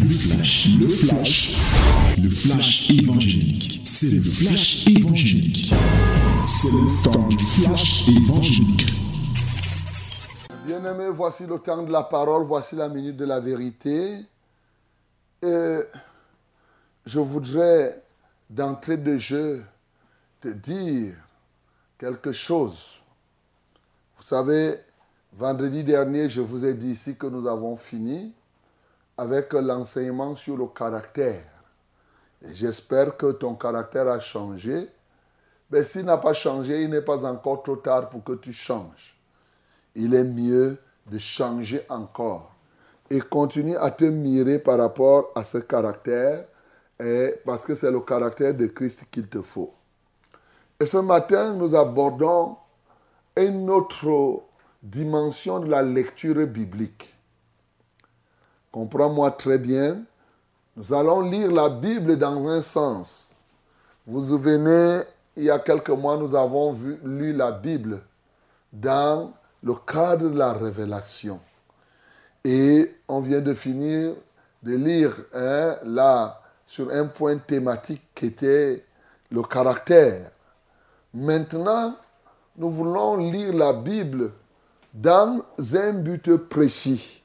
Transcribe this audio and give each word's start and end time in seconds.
Le 0.00 0.08
flash, 0.10 0.68
le 0.78 0.88
flash, 0.88 1.56
le 2.22 2.30
flash 2.30 2.88
évangélique. 2.88 3.80
C'est 3.84 4.10
le 4.10 4.22
flash 4.22 4.86
évangélique. 4.86 5.72
C'est 6.46 6.70
le 6.70 7.02
temps 7.02 7.28
du 7.28 7.38
flash 7.38 8.08
évangélique. 8.08 8.92
Bien-aimé, 10.64 11.08
voici 11.12 11.46
le 11.46 11.58
temps 11.58 11.82
de 11.82 11.90
la 11.90 12.04
parole, 12.04 12.44
voici 12.44 12.76
la 12.76 12.88
minute 12.88 13.16
de 13.16 13.24
la 13.24 13.40
vérité. 13.40 14.20
Et 15.42 15.78
je 17.04 17.18
voudrais, 17.18 18.00
d'entrée 18.48 18.98
de 18.98 19.18
jeu, 19.18 19.64
te 20.40 20.48
dire 20.48 21.14
quelque 21.98 22.30
chose. 22.30 23.02
Vous 24.16 24.24
savez, 24.24 24.74
vendredi 25.32 25.82
dernier, 25.82 26.28
je 26.28 26.40
vous 26.40 26.64
ai 26.64 26.74
dit 26.74 26.90
ici 26.90 27.16
que 27.16 27.26
nous 27.26 27.48
avons 27.48 27.74
fini 27.74 28.32
avec 29.18 29.52
l'enseignement 29.52 30.36
sur 30.36 30.56
le 30.56 30.68
caractère. 30.68 31.44
J'espère 32.40 33.16
que 33.16 33.32
ton 33.32 33.56
caractère 33.56 34.06
a 34.06 34.20
changé. 34.20 34.88
Mais 35.70 35.82
s'il 35.82 36.04
n'a 36.04 36.16
pas 36.16 36.32
changé, 36.32 36.82
il 36.82 36.90
n'est 36.90 37.02
pas 37.02 37.26
encore 37.26 37.62
trop 37.64 37.76
tard 37.76 38.08
pour 38.08 38.22
que 38.22 38.34
tu 38.34 38.52
changes. 38.52 39.18
Il 39.96 40.14
est 40.14 40.24
mieux 40.24 40.78
de 41.10 41.18
changer 41.18 41.84
encore. 41.88 42.52
Et 43.10 43.20
continue 43.20 43.76
à 43.76 43.90
te 43.90 44.04
mirer 44.04 44.60
par 44.60 44.78
rapport 44.78 45.32
à 45.34 45.42
ce 45.42 45.58
caractère, 45.58 46.46
et 47.00 47.34
parce 47.44 47.64
que 47.64 47.74
c'est 47.74 47.90
le 47.90 48.00
caractère 48.00 48.54
de 48.54 48.66
Christ 48.66 49.06
qu'il 49.10 49.28
te 49.28 49.40
faut. 49.42 49.72
Et 50.78 50.86
ce 50.86 50.98
matin, 50.98 51.54
nous 51.54 51.74
abordons 51.74 52.56
une 53.36 53.70
autre 53.70 54.42
dimension 54.82 55.58
de 55.60 55.70
la 55.70 55.82
lecture 55.82 56.46
biblique. 56.46 57.17
Comprends-moi 58.70 59.30
très 59.32 59.58
bien. 59.58 60.02
Nous 60.76 60.92
allons 60.92 61.22
lire 61.22 61.50
la 61.50 61.68
Bible 61.68 62.16
dans 62.18 62.46
un 62.48 62.62
sens. 62.62 63.34
Vous 64.06 64.20
vous 64.20 64.26
souvenez, 64.28 65.00
il 65.36 65.44
y 65.44 65.50
a 65.50 65.58
quelques 65.58 65.90
mois, 65.90 66.16
nous 66.16 66.34
avons 66.34 66.72
vu, 66.72 66.98
lu 67.04 67.32
la 67.32 67.52
Bible 67.52 68.00
dans 68.72 69.32
le 69.62 69.74
cadre 69.74 70.28
de 70.28 70.38
la 70.38 70.52
révélation. 70.52 71.40
Et 72.44 72.90
on 73.08 73.20
vient 73.20 73.40
de 73.40 73.54
finir 73.54 74.14
de 74.62 74.74
lire 74.74 75.14
hein, 75.34 75.76
là 75.84 76.40
sur 76.66 76.90
un 76.90 77.06
point 77.06 77.38
thématique 77.38 78.02
qui 78.14 78.26
était 78.26 78.84
le 79.30 79.42
caractère. 79.42 80.30
Maintenant, 81.14 81.94
nous 82.56 82.70
voulons 82.70 83.16
lire 83.16 83.52
la 83.54 83.72
Bible 83.72 84.32
dans 84.92 85.42
un 85.74 85.92
but 85.92 86.36
précis, 86.36 87.17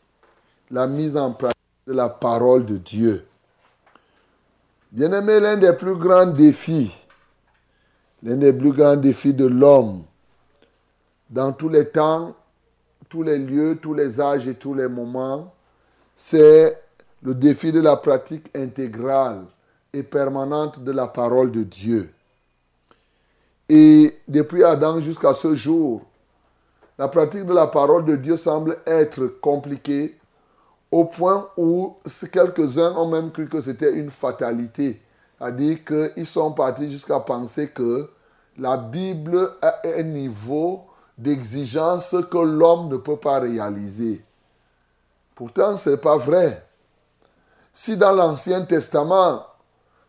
la 0.73 0.87
mise 0.87 1.15
en 1.15 1.31
pratique 1.31 1.85
de 1.85 1.93
la 1.93 2.09
parole 2.09 2.65
de 2.65 2.77
Dieu. 2.77 3.23
Bien-aimé, 4.91 5.39
l'un 5.39 5.55
des 5.55 5.73
plus 5.73 5.95
grands 5.95 6.25
défis, 6.25 6.91
l'un 8.23 8.37
des 8.37 8.51
plus 8.51 8.71
grands 8.71 8.95
défis 8.95 9.35
de 9.35 9.45
l'homme, 9.45 10.01
dans 11.29 11.51
tous 11.51 11.69
les 11.69 11.89
temps, 11.89 12.35
tous 13.07 13.21
les 13.21 13.37
lieux, 13.37 13.77
tous 13.79 13.93
les 13.93 14.19
âges 14.19 14.47
et 14.47 14.55
tous 14.55 14.73
les 14.73 14.87
moments, 14.87 15.53
c'est 16.15 16.75
le 17.21 17.35
défi 17.35 17.71
de 17.71 17.79
la 17.79 17.95
pratique 17.95 18.49
intégrale 18.55 19.43
et 19.93 20.01
permanente 20.01 20.83
de 20.83 20.91
la 20.91 21.05
parole 21.05 21.51
de 21.51 21.61
Dieu. 21.61 22.11
Et 23.69 24.11
depuis 24.27 24.63
Adam 24.63 24.99
jusqu'à 24.99 25.35
ce 25.35 25.53
jour, 25.53 26.01
la 26.97 27.07
pratique 27.07 27.45
de 27.45 27.53
la 27.53 27.67
parole 27.67 28.05
de 28.05 28.15
Dieu 28.15 28.37
semble 28.37 28.79
être 28.87 29.27
compliquée 29.27 30.17
au 30.93 31.05
point 31.05 31.49
où 31.57 31.95
quelques-uns 32.31 32.95
ont 32.95 33.07
même 33.07 33.31
cru 33.31 33.49
que 33.49 33.59
c'était 33.59 33.93
une 33.93 34.11
fatalité. 34.11 35.01
C'est-à-dire 35.39 35.79
qu'ils 35.83 36.27
sont 36.27 36.51
partis 36.51 36.87
jusqu'à 36.87 37.19
penser 37.19 37.69
que 37.71 38.11
la 38.59 38.77
Bible 38.77 39.55
a 39.63 39.81
un 39.97 40.03
niveau 40.03 40.83
d'exigence 41.17 42.15
que 42.29 42.37
l'homme 42.37 42.89
ne 42.89 42.97
peut 42.97 43.17
pas 43.17 43.39
réaliser. 43.39 44.23
Pourtant, 45.33 45.77
ce 45.77 45.89
n'est 45.89 45.97
pas 45.97 46.17
vrai. 46.17 46.63
Si 47.73 47.97
dans 47.97 48.11
l'Ancien 48.11 48.61
Testament, 48.61 49.47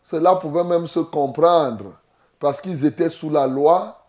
cela 0.02 0.36
pouvait 0.36 0.64
même 0.64 0.86
se 0.86 1.00
comprendre, 1.00 1.94
parce 2.38 2.60
qu'ils 2.60 2.84
étaient 2.84 3.08
sous 3.08 3.30
la 3.30 3.46
loi, 3.46 4.04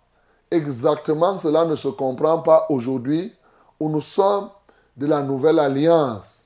exactement 0.52 1.38
cela 1.38 1.64
ne 1.64 1.78
se 1.78 1.88
comprend 1.88 2.40
pas 2.40 2.66
aujourd'hui 2.68 3.34
où 3.80 3.88
nous 3.88 4.02
sommes 4.02 4.50
de 4.98 5.08
la 5.08 5.22
nouvelle 5.22 5.60
alliance. 5.60 6.45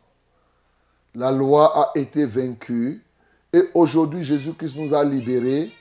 La 1.15 1.31
loi 1.31 1.93
a 1.93 1.97
été 1.97 2.25
vaincue 2.25 3.03
et 3.51 3.63
aujourd'hui 3.73 4.23
Jésus-Christ 4.23 4.75
nous 4.77 4.93
a 4.93 5.03
libérés 5.03 5.71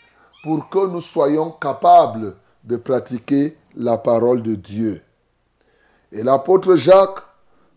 pour 0.43 0.69
que 0.71 0.87
nous 0.87 1.03
soyons 1.03 1.51
capables 1.51 2.35
de 2.65 2.77
pratiquer 2.77 3.57
la 3.77 3.99
parole 3.99 4.43
de 4.43 4.55
Dieu. 4.55 5.03
Et 6.13 6.23
l'apôtre 6.23 6.77
Jacques 6.77 7.23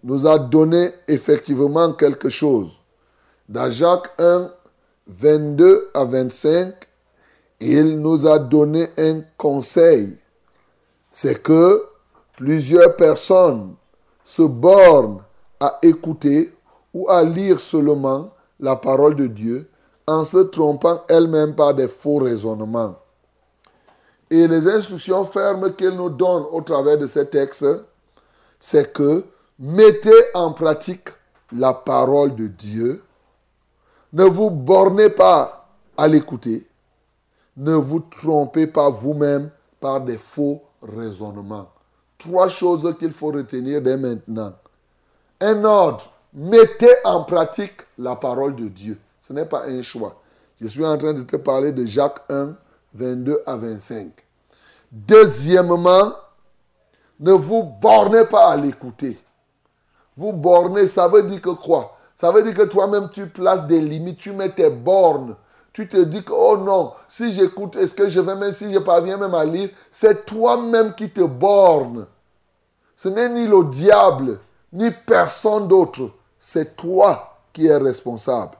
nous 0.03 0.25
a 0.27 0.39
donné 0.39 0.89
effectivement 1.07 1.93
quelque 1.93 2.29
chose. 2.29 2.79
Dans 3.49 3.69
Jacques 3.69 4.09
1, 4.17 4.49
22 5.07 5.91
à 5.93 6.05
25, 6.05 6.73
il 7.59 7.99
nous 7.99 8.27
a 8.27 8.39
donné 8.39 8.87
un 8.97 9.21
conseil. 9.37 10.17
C'est 11.11 11.43
que 11.43 11.85
plusieurs 12.37 12.95
personnes 12.95 13.75
se 14.23 14.41
bornent 14.41 15.21
à 15.59 15.77
écouter 15.81 16.49
ou 16.93 17.09
à 17.09 17.23
lire 17.23 17.59
seulement 17.59 18.31
la 18.59 18.75
parole 18.75 19.15
de 19.15 19.27
Dieu 19.27 19.69
en 20.07 20.23
se 20.23 20.37
trompant 20.37 21.03
elles-mêmes 21.07 21.55
par 21.55 21.73
des 21.73 21.87
faux 21.87 22.17
raisonnements. 22.17 22.95
Et 24.29 24.47
les 24.47 24.67
instructions 24.67 25.25
fermes 25.25 25.73
qu'il 25.73 25.89
nous 25.91 26.09
donne 26.09 26.43
au 26.51 26.61
travers 26.61 26.97
de 26.97 27.05
ces 27.07 27.27
textes, 27.27 27.65
c'est 28.59 28.93
que 28.93 29.25
mettez 29.59 30.23
en 30.33 30.53
pratique 30.53 31.09
la 31.51 31.73
parole 31.73 32.35
de 32.35 32.47
Dieu. 32.47 33.03
Ne 34.13 34.23
vous 34.23 34.49
bornez 34.49 35.09
pas 35.09 35.69
à 35.97 36.07
l'écouter, 36.07 36.67
ne 37.57 37.73
vous 37.73 37.99
trompez 37.99 38.67
pas 38.67 38.89
vous-même 38.89 39.51
par 39.79 40.01
des 40.01 40.17
faux 40.17 40.63
raisonnements. 40.81 41.69
Trois 42.17 42.49
choses 42.49 42.95
qu'il 42.99 43.11
faut 43.11 43.31
retenir 43.31 43.81
dès 43.81 43.97
maintenant. 43.97 44.53
Un 45.39 45.63
ordre, 45.63 46.11
mettez 46.33 46.93
en 47.03 47.23
pratique 47.23 47.81
la 47.97 48.15
parole 48.15 48.55
de 48.55 48.67
Dieu. 48.67 48.99
Ce 49.21 49.33
n'est 49.33 49.45
pas 49.45 49.65
un 49.65 49.81
choix. 49.81 50.21
Je 50.59 50.67
suis 50.67 50.85
en 50.85 50.97
train 50.97 51.13
de 51.13 51.23
te 51.23 51.35
parler 51.35 51.71
de 51.71 51.85
Jacques 51.85 52.21
1, 52.29 52.55
22 52.93 53.41
à 53.45 53.57
25. 53.57 54.09
Deuxièmement, 54.91 56.13
ne 57.19 57.31
vous 57.31 57.63
bornez 57.63 58.25
pas 58.25 58.49
à 58.49 58.57
l'écouter. 58.57 59.17
Vous 60.15 60.33
bornez, 60.33 60.87
ça 60.87 61.07
veut 61.07 61.23
dire 61.23 61.41
que 61.41 61.51
quoi? 61.51 61.97
Ça 62.15 62.31
veut 62.31 62.43
dire 62.43 62.53
que 62.53 62.63
toi-même, 62.63 63.09
tu 63.11 63.27
places 63.27 63.65
des 63.67 63.81
limites, 63.81 64.19
tu 64.19 64.31
mets 64.33 64.51
tes 64.51 64.69
bornes 64.69 65.35
tu 65.73 65.87
te 65.87 65.97
dis 65.97 66.23
que, 66.23 66.33
oh 66.33 66.57
non, 66.57 66.91
si 67.07 67.31
j'écoute, 67.31 67.75
est-ce 67.77 67.93
que 67.93 68.09
je 68.09 68.19
vais 68.19 68.35
même, 68.35 68.51
si 68.51 68.73
je 68.73 68.79
parviens 68.79 69.17
même 69.17 69.33
à 69.33 69.45
lire, 69.45 69.69
c'est 69.89 70.25
toi-même 70.25 70.93
qui 70.93 71.09
te 71.09 71.21
borne. 71.21 72.07
Ce 72.95 73.07
n'est 73.07 73.29
ni 73.29 73.47
le 73.47 73.63
diable, 73.69 74.39
ni 74.73 74.91
personne 74.91 75.67
d'autre. 75.67 76.11
C'est 76.43 76.75
toi 76.75 77.37
qui 77.53 77.67
es 77.67 77.77
responsable. 77.77 78.57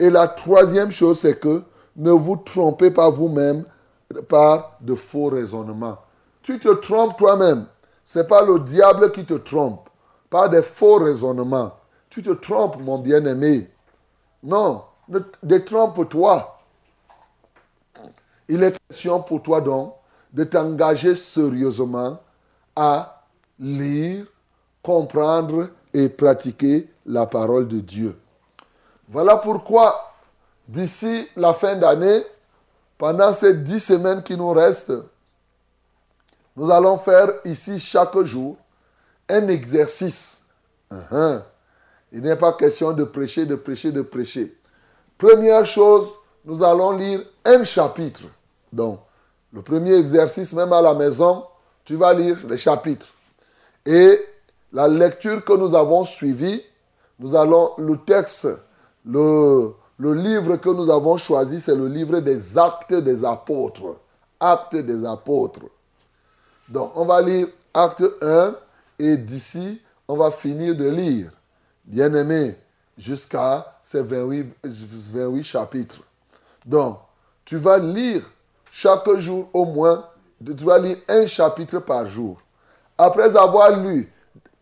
Et 0.00 0.10
la 0.10 0.26
troisième 0.26 0.90
chose, 0.90 1.20
c'est 1.20 1.38
que 1.38 1.62
ne 1.94 2.10
vous 2.10 2.36
trompez 2.36 2.90
pas 2.90 3.08
vous-même 3.08 3.64
par 4.28 4.76
de 4.80 4.96
faux 4.96 5.28
raisonnements. 5.28 5.98
Tu 6.42 6.58
te 6.58 6.68
trompes 6.70 7.16
toi-même. 7.16 7.66
Ce 8.04 8.18
n'est 8.18 8.26
pas 8.26 8.44
le 8.44 8.58
diable 8.58 9.12
qui 9.12 9.24
te 9.24 9.34
trompe. 9.34 9.88
Par 10.28 10.50
des 10.50 10.62
faux 10.62 10.96
raisonnements. 10.96 11.72
Tu 12.08 12.20
te 12.20 12.30
trompes, 12.30 12.80
mon 12.80 12.98
bien-aimé. 12.98 13.70
Non, 14.42 14.82
détrompe-toi. 15.40 16.58
Il 18.48 18.64
est 18.64 18.76
question 18.88 19.22
pour 19.22 19.40
toi 19.40 19.60
donc 19.60 19.94
de 20.32 20.42
t'engager 20.42 21.14
sérieusement 21.14 22.18
à 22.74 23.24
lire, 23.60 24.24
comprendre 24.82 25.68
et 25.92 26.08
pratiquer 26.08 26.88
la 27.06 27.26
parole 27.26 27.68
de 27.68 27.80
Dieu. 27.80 28.18
Voilà 29.08 29.36
pourquoi, 29.36 30.14
d'ici 30.68 31.28
la 31.36 31.52
fin 31.52 31.76
d'année, 31.76 32.22
pendant 32.96 33.32
ces 33.32 33.54
dix 33.54 33.80
semaines 33.80 34.22
qui 34.22 34.36
nous 34.36 34.50
restent, 34.50 34.92
nous 36.56 36.70
allons 36.70 36.98
faire 36.98 37.28
ici 37.44 37.80
chaque 37.80 38.18
jour 38.22 38.56
un 39.28 39.48
exercice. 39.48 40.44
Uh-huh. 40.90 41.42
Il 42.12 42.22
n'est 42.22 42.36
pas 42.36 42.52
question 42.52 42.92
de 42.92 43.04
prêcher, 43.04 43.46
de 43.46 43.54
prêcher, 43.54 43.92
de 43.92 44.02
prêcher. 44.02 44.56
Première 45.16 45.64
chose, 45.64 46.08
nous 46.44 46.62
allons 46.62 46.92
lire 46.92 47.20
un 47.44 47.64
chapitre. 47.64 48.22
Donc, 48.72 49.00
le 49.52 49.62
premier 49.62 49.94
exercice, 49.94 50.52
même 50.52 50.72
à 50.72 50.82
la 50.82 50.94
maison, 50.94 51.44
tu 51.84 51.96
vas 51.96 52.12
lire 52.12 52.38
les 52.48 52.58
chapitres. 52.58 53.08
Et 53.86 54.20
la 54.72 54.88
lecture 54.88 55.44
que 55.44 55.52
nous 55.52 55.74
avons 55.74 56.04
suivie, 56.04 56.62
nous 57.18 57.34
allons, 57.36 57.72
le 57.78 57.96
texte 57.98 58.48
le, 59.04 59.74
livre 59.98 60.56
que 60.56 60.70
nous 60.70 60.90
avons 60.90 61.16
choisi, 61.16 61.60
c'est 61.60 61.74
le 61.74 61.86
livre 61.86 62.20
des 62.20 62.58
actes 62.58 62.94
des 62.94 63.24
apôtres. 63.24 63.96
Actes 64.38 64.76
des 64.76 65.04
apôtres. 65.04 65.66
Donc, 66.68 66.92
on 66.94 67.04
va 67.04 67.20
lire 67.20 67.48
acte 67.74 68.04
1 68.22 68.54
et 68.98 69.16
d'ici, 69.16 69.80
on 70.08 70.16
va 70.16 70.30
finir 70.30 70.74
de 70.74 70.88
lire. 70.88 71.30
Bien 71.84 72.12
aimé, 72.14 72.56
jusqu'à 72.96 73.78
ces 73.82 74.02
28, 74.02 74.54
28 74.64 75.44
chapitres. 75.44 76.00
Donc, 76.64 76.98
tu 77.44 77.56
vas 77.56 77.78
lire 77.78 78.22
chaque 78.70 79.10
jour 79.18 79.48
au 79.52 79.64
moins, 79.64 80.06
tu 80.44 80.64
vas 80.64 80.78
lire 80.78 80.96
un 81.08 81.26
chapitre 81.26 81.80
par 81.80 82.06
jour. 82.06 82.38
Après 82.96 83.36
avoir 83.36 83.78
lu, 83.78 84.10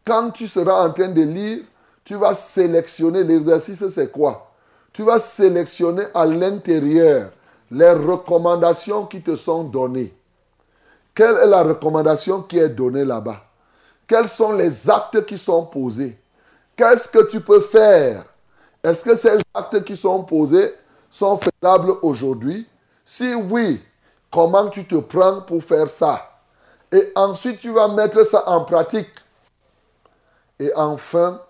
quand 0.08 0.30
tu 0.30 0.46
seras 0.48 0.86
en 0.86 0.90
train 0.90 1.08
de 1.08 1.20
lire, 1.20 1.60
tu 2.02 2.14
vas 2.14 2.34
sélectionner 2.34 3.22
l'exercice, 3.24 3.86
c'est 3.88 4.10
quoi? 4.10 4.50
Tu 4.90 5.02
vas 5.02 5.20
sélectionner 5.20 6.04
à 6.14 6.24
l'intérieur 6.24 7.28
les 7.70 7.90
recommandations 7.90 9.04
qui 9.04 9.20
te 9.20 9.36
sont 9.36 9.64
données. 9.64 10.14
Quelle 11.14 11.36
est 11.36 11.46
la 11.46 11.62
recommandation 11.62 12.40
qui 12.40 12.58
est 12.58 12.70
donnée 12.70 13.04
là-bas? 13.04 13.42
Quels 14.06 14.28
sont 14.28 14.52
les 14.52 14.88
actes 14.88 15.26
qui 15.26 15.36
sont 15.36 15.66
posés? 15.66 16.18
Qu'est-ce 16.74 17.08
que 17.08 17.28
tu 17.28 17.40
peux 17.42 17.60
faire? 17.60 18.24
Est-ce 18.82 19.04
que 19.04 19.14
ces 19.14 19.38
actes 19.52 19.84
qui 19.84 19.94
sont 19.94 20.22
posés 20.22 20.72
sont 21.10 21.38
faisables 21.38 21.92
aujourd'hui? 22.00 22.66
Si 23.04 23.34
oui, 23.34 23.82
comment 24.32 24.68
tu 24.68 24.86
te 24.86 24.94
prends 24.94 25.42
pour 25.42 25.62
faire 25.62 25.88
ça? 25.88 26.30
Et 26.90 27.12
ensuite, 27.14 27.60
tu 27.60 27.70
vas 27.70 27.88
mettre 27.88 28.24
ça 28.24 28.48
en 28.48 28.64
pratique. 28.64 29.10
Et 30.58 30.72
enfin, 30.74 31.40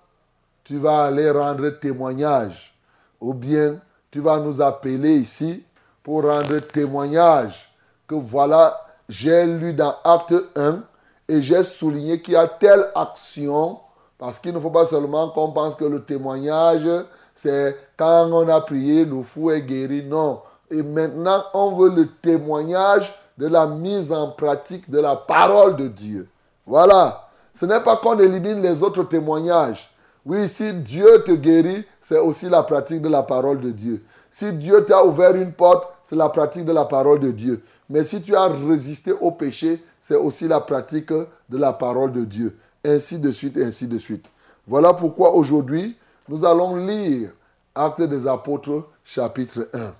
tu 0.64 0.78
vas 0.78 1.04
aller 1.04 1.30
rendre 1.30 1.68
témoignage. 1.70 2.74
Ou 3.20 3.34
bien, 3.34 3.80
tu 4.10 4.20
vas 4.20 4.38
nous 4.38 4.60
appeler 4.60 5.16
ici 5.16 5.64
pour 6.02 6.24
rendre 6.24 6.58
témoignage 6.60 7.74
que 8.06 8.14
voilà, 8.14 8.80
j'ai 9.08 9.46
lu 9.46 9.74
dans 9.74 9.94
Acte 10.04 10.34
1 10.56 10.82
et 11.28 11.42
j'ai 11.42 11.62
souligné 11.62 12.20
qu'il 12.22 12.34
y 12.34 12.36
a 12.36 12.46
telle 12.46 12.86
action, 12.94 13.78
parce 14.16 14.38
qu'il 14.38 14.54
ne 14.54 14.60
faut 14.60 14.70
pas 14.70 14.86
seulement 14.86 15.28
qu'on 15.30 15.52
pense 15.52 15.74
que 15.74 15.84
le 15.84 16.02
témoignage, 16.02 16.88
c'est 17.34 17.76
quand 17.96 18.30
on 18.32 18.48
a 18.48 18.60
prié, 18.62 19.04
le 19.04 19.22
fou 19.22 19.50
est 19.50 19.60
guéri. 19.60 20.02
Non. 20.02 20.40
Et 20.70 20.82
maintenant, 20.82 21.44
on 21.54 21.72
veut 21.72 21.90
le 21.90 22.08
témoignage 22.08 23.14
de 23.36 23.46
la 23.46 23.66
mise 23.66 24.12
en 24.12 24.30
pratique 24.30 24.90
de 24.90 24.98
la 24.98 25.16
parole 25.16 25.76
de 25.76 25.88
Dieu. 25.88 26.28
Voilà. 26.66 27.27
Ce 27.58 27.66
n'est 27.66 27.80
pas 27.80 27.96
qu'on 27.96 28.16
élimine 28.20 28.62
les 28.62 28.84
autres 28.84 29.02
témoignages. 29.02 29.90
Oui, 30.24 30.48
si 30.48 30.72
Dieu 30.74 31.24
te 31.26 31.32
guérit, 31.32 31.84
c'est 32.00 32.18
aussi 32.18 32.48
la 32.48 32.62
pratique 32.62 33.02
de 33.02 33.08
la 33.08 33.24
parole 33.24 33.58
de 33.58 33.72
Dieu. 33.72 34.04
Si 34.30 34.52
Dieu 34.52 34.84
t'a 34.84 35.04
ouvert 35.04 35.34
une 35.34 35.50
porte, 35.50 35.92
c'est 36.04 36.14
la 36.14 36.28
pratique 36.28 36.64
de 36.64 36.70
la 36.70 36.84
parole 36.84 37.18
de 37.18 37.32
Dieu. 37.32 37.60
Mais 37.90 38.04
si 38.04 38.22
tu 38.22 38.36
as 38.36 38.46
résisté 38.46 39.10
au 39.10 39.32
péché, 39.32 39.82
c'est 40.00 40.14
aussi 40.14 40.46
la 40.46 40.60
pratique 40.60 41.10
de 41.10 41.58
la 41.58 41.72
parole 41.72 42.12
de 42.12 42.24
Dieu. 42.24 42.56
Ainsi 42.84 43.18
de 43.18 43.32
suite, 43.32 43.58
ainsi 43.58 43.88
de 43.88 43.98
suite. 43.98 44.26
Voilà 44.64 44.94
pourquoi 44.94 45.32
aujourd'hui, 45.34 45.96
nous 46.28 46.44
allons 46.44 46.76
lire 46.76 47.30
Actes 47.74 48.02
des 48.02 48.28
Apôtres, 48.28 48.86
chapitre 49.02 49.68
1. 49.72 49.94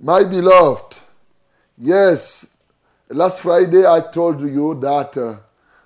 My 0.00 0.24
beloved, 0.24 0.96
yes, 1.76 2.56
last 3.10 3.40
Friday 3.40 3.84
I 3.84 4.00
told 4.10 4.40
you 4.40 4.74
that 4.76 5.18
uh, 5.18 5.34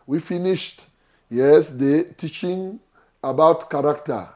we 0.07 0.21
finished, 0.21 0.87
yes, 1.33 1.71
the 1.71 2.13
teaching 2.17 2.79
about 3.25 3.71
character. 3.71 4.29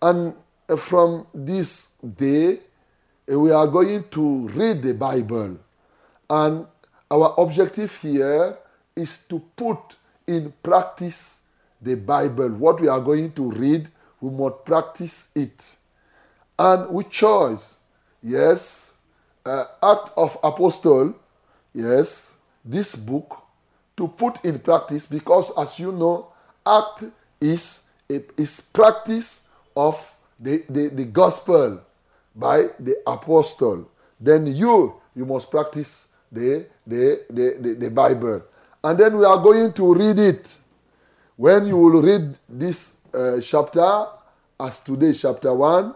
And 0.00 0.34
from 0.78 1.26
this 1.34 1.92
day, 1.98 2.58
we 3.28 3.50
are 3.50 3.66
going 3.66 4.04
to 4.10 4.48
read 4.48 4.82
the 4.82 4.94
Bible. 4.94 5.58
And 6.30 6.66
our 7.10 7.34
objective 7.38 7.94
here 8.00 8.56
is 8.94 9.26
to 9.28 9.40
put 9.54 9.96
in 10.26 10.52
practice 10.62 11.46
the 11.82 11.96
Bible. 11.96 12.48
What 12.50 12.80
we 12.80 12.88
are 12.88 13.00
going 13.00 13.32
to 13.32 13.50
read, 13.50 13.88
we 14.20 14.30
must 14.30 14.64
practice 14.64 15.32
it. 15.36 15.76
And 16.58 16.88
we 16.88 17.04
chose, 17.04 17.78
yes, 18.22 18.96
uh, 19.44 19.64
Act 19.82 20.10
of 20.16 20.38
Apostle, 20.42 21.14
yes, 21.74 22.38
this 22.64 22.96
book 22.96 23.45
to 23.96 24.08
put 24.08 24.44
in 24.44 24.58
practice 24.58 25.06
because, 25.06 25.56
as 25.58 25.78
you 25.78 25.92
know, 25.92 26.28
Act 26.66 27.04
is, 27.40 27.90
is 28.08 28.60
practice 28.60 29.48
of 29.76 30.16
the, 30.38 30.64
the, 30.68 30.88
the 30.88 31.04
gospel 31.04 31.80
by 32.34 32.66
the 32.78 32.96
apostle. 33.06 33.90
Then 34.20 34.46
you, 34.46 35.00
you 35.14 35.24
must 35.24 35.50
practice 35.50 36.12
the, 36.30 36.66
the, 36.86 37.24
the, 37.30 37.56
the, 37.60 37.74
the 37.74 37.90
Bible. 37.90 38.42
And 38.82 38.98
then 38.98 39.16
we 39.16 39.24
are 39.24 39.42
going 39.42 39.72
to 39.72 39.94
read 39.94 40.18
it. 40.18 40.58
When 41.36 41.66
you 41.66 41.76
will 41.76 42.02
read 42.02 42.38
this 42.48 43.00
uh, 43.14 43.40
chapter, 43.40 44.06
as 44.58 44.80
today, 44.80 45.12
chapter 45.12 45.52
1, 45.52 45.94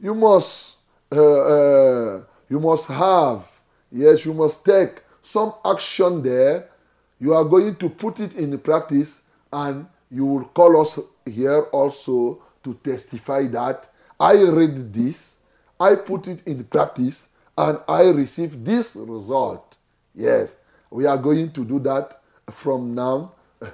you 0.00 0.14
must, 0.14 0.78
uh, 1.10 1.16
uh, 1.16 2.24
you 2.48 2.60
must 2.60 2.88
have, 2.88 3.48
yes, 3.90 4.24
you 4.24 4.34
must 4.34 4.64
take 4.64 5.02
some 5.22 5.52
action 5.64 6.22
there. 6.22 6.68
You 7.18 7.34
are 7.34 7.44
going 7.44 7.76
to 7.76 7.88
put 7.88 8.20
it 8.20 8.34
in 8.34 8.58
practice, 8.58 9.24
and 9.52 9.86
you 10.10 10.24
will 10.24 10.44
call 10.46 10.80
us 10.80 10.98
here 11.26 11.62
also 11.72 12.42
to 12.62 12.74
testify 12.74 13.46
that 13.48 13.88
I 14.20 14.32
read 14.50 14.92
this, 14.92 15.38
I 15.78 15.94
put 15.94 16.26
it 16.26 16.46
in 16.46 16.64
practice, 16.64 17.30
and 17.56 17.78
I 17.88 18.08
receive 18.10 18.64
this 18.64 18.96
result. 18.96 19.78
Yes, 20.14 20.58
we 20.90 21.06
are 21.06 21.16
going 21.18 21.52
to 21.52 21.64
do 21.64 21.78
that 21.80 22.20
from 22.50 22.94
now, 22.94 23.32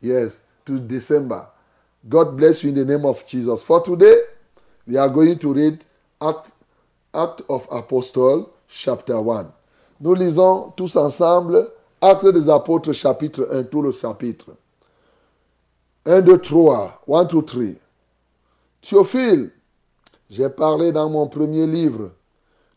yes, 0.00 0.42
to 0.66 0.78
December. 0.78 1.46
God 2.08 2.36
bless 2.36 2.62
you 2.62 2.70
in 2.70 2.76
the 2.76 2.84
name 2.84 3.04
of 3.04 3.26
Jesus. 3.26 3.62
For 3.62 3.82
today, 3.82 4.20
we 4.86 4.96
are 4.96 5.08
going 5.08 5.38
to 5.38 5.52
read 5.52 5.84
Act, 6.22 6.52
Act 7.14 7.42
of 7.48 7.66
Apostle, 7.70 8.52
chapter 8.68 9.20
1. 9.20 9.52
Nous 10.00 10.14
lisons 10.14 10.72
tous 10.76 10.96
ensemble 10.96 11.66
Acte 12.02 12.26
des 12.28 12.48
Apôtres, 12.48 12.92
chapitre 12.92 13.46
1, 13.52 13.64
tout 13.64 13.82
le 13.82 13.92
chapitre. 13.92 14.52
1, 16.06 16.22
2, 16.22 16.38
3. 16.38 17.02
1, 17.06 17.24
2, 17.24 17.42
3. 17.42 17.64
Théophile, 18.80 19.50
j'ai 20.30 20.48
parlé 20.48 20.92
dans 20.92 21.10
mon 21.10 21.26
premier 21.28 21.66
livre 21.66 22.12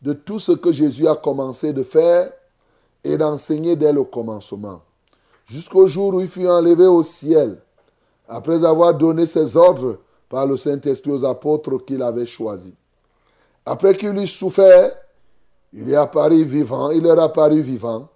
de 0.02 0.12
tout 0.12 0.38
ce 0.38 0.52
que 0.52 0.70
Jésus 0.72 1.08
a 1.08 1.16
commencé 1.16 1.72
de 1.72 1.82
faire 1.82 2.30
et 3.02 3.16
d'enseigner 3.16 3.76
dès 3.76 3.94
le 3.94 4.04
commencement, 4.04 4.82
jusqu'au 5.46 5.86
jour 5.86 6.14
où 6.14 6.20
il 6.20 6.28
fut 6.28 6.46
enlevé 6.46 6.86
au 6.86 7.02
ciel, 7.02 7.62
après 8.28 8.62
avoir 8.64 8.92
donné 8.92 9.26
ses 9.26 9.56
ordres 9.56 10.00
par 10.28 10.46
le 10.46 10.58
Saint-Esprit 10.58 11.12
aux 11.12 11.24
apôtres 11.24 11.78
qu'il 11.86 12.02
avait 12.02 12.26
choisis. 12.26 12.74
Après 13.64 13.96
qu'il 13.96 14.18
eut 14.18 14.26
souffert, 14.26 14.90
il 15.72 15.90
est 15.90 15.96
apparu 15.96 16.44
vivant, 16.44 16.90
il 16.90 17.02
leur 17.02 17.18
apparut 17.20 17.62
vivant, 17.62 18.08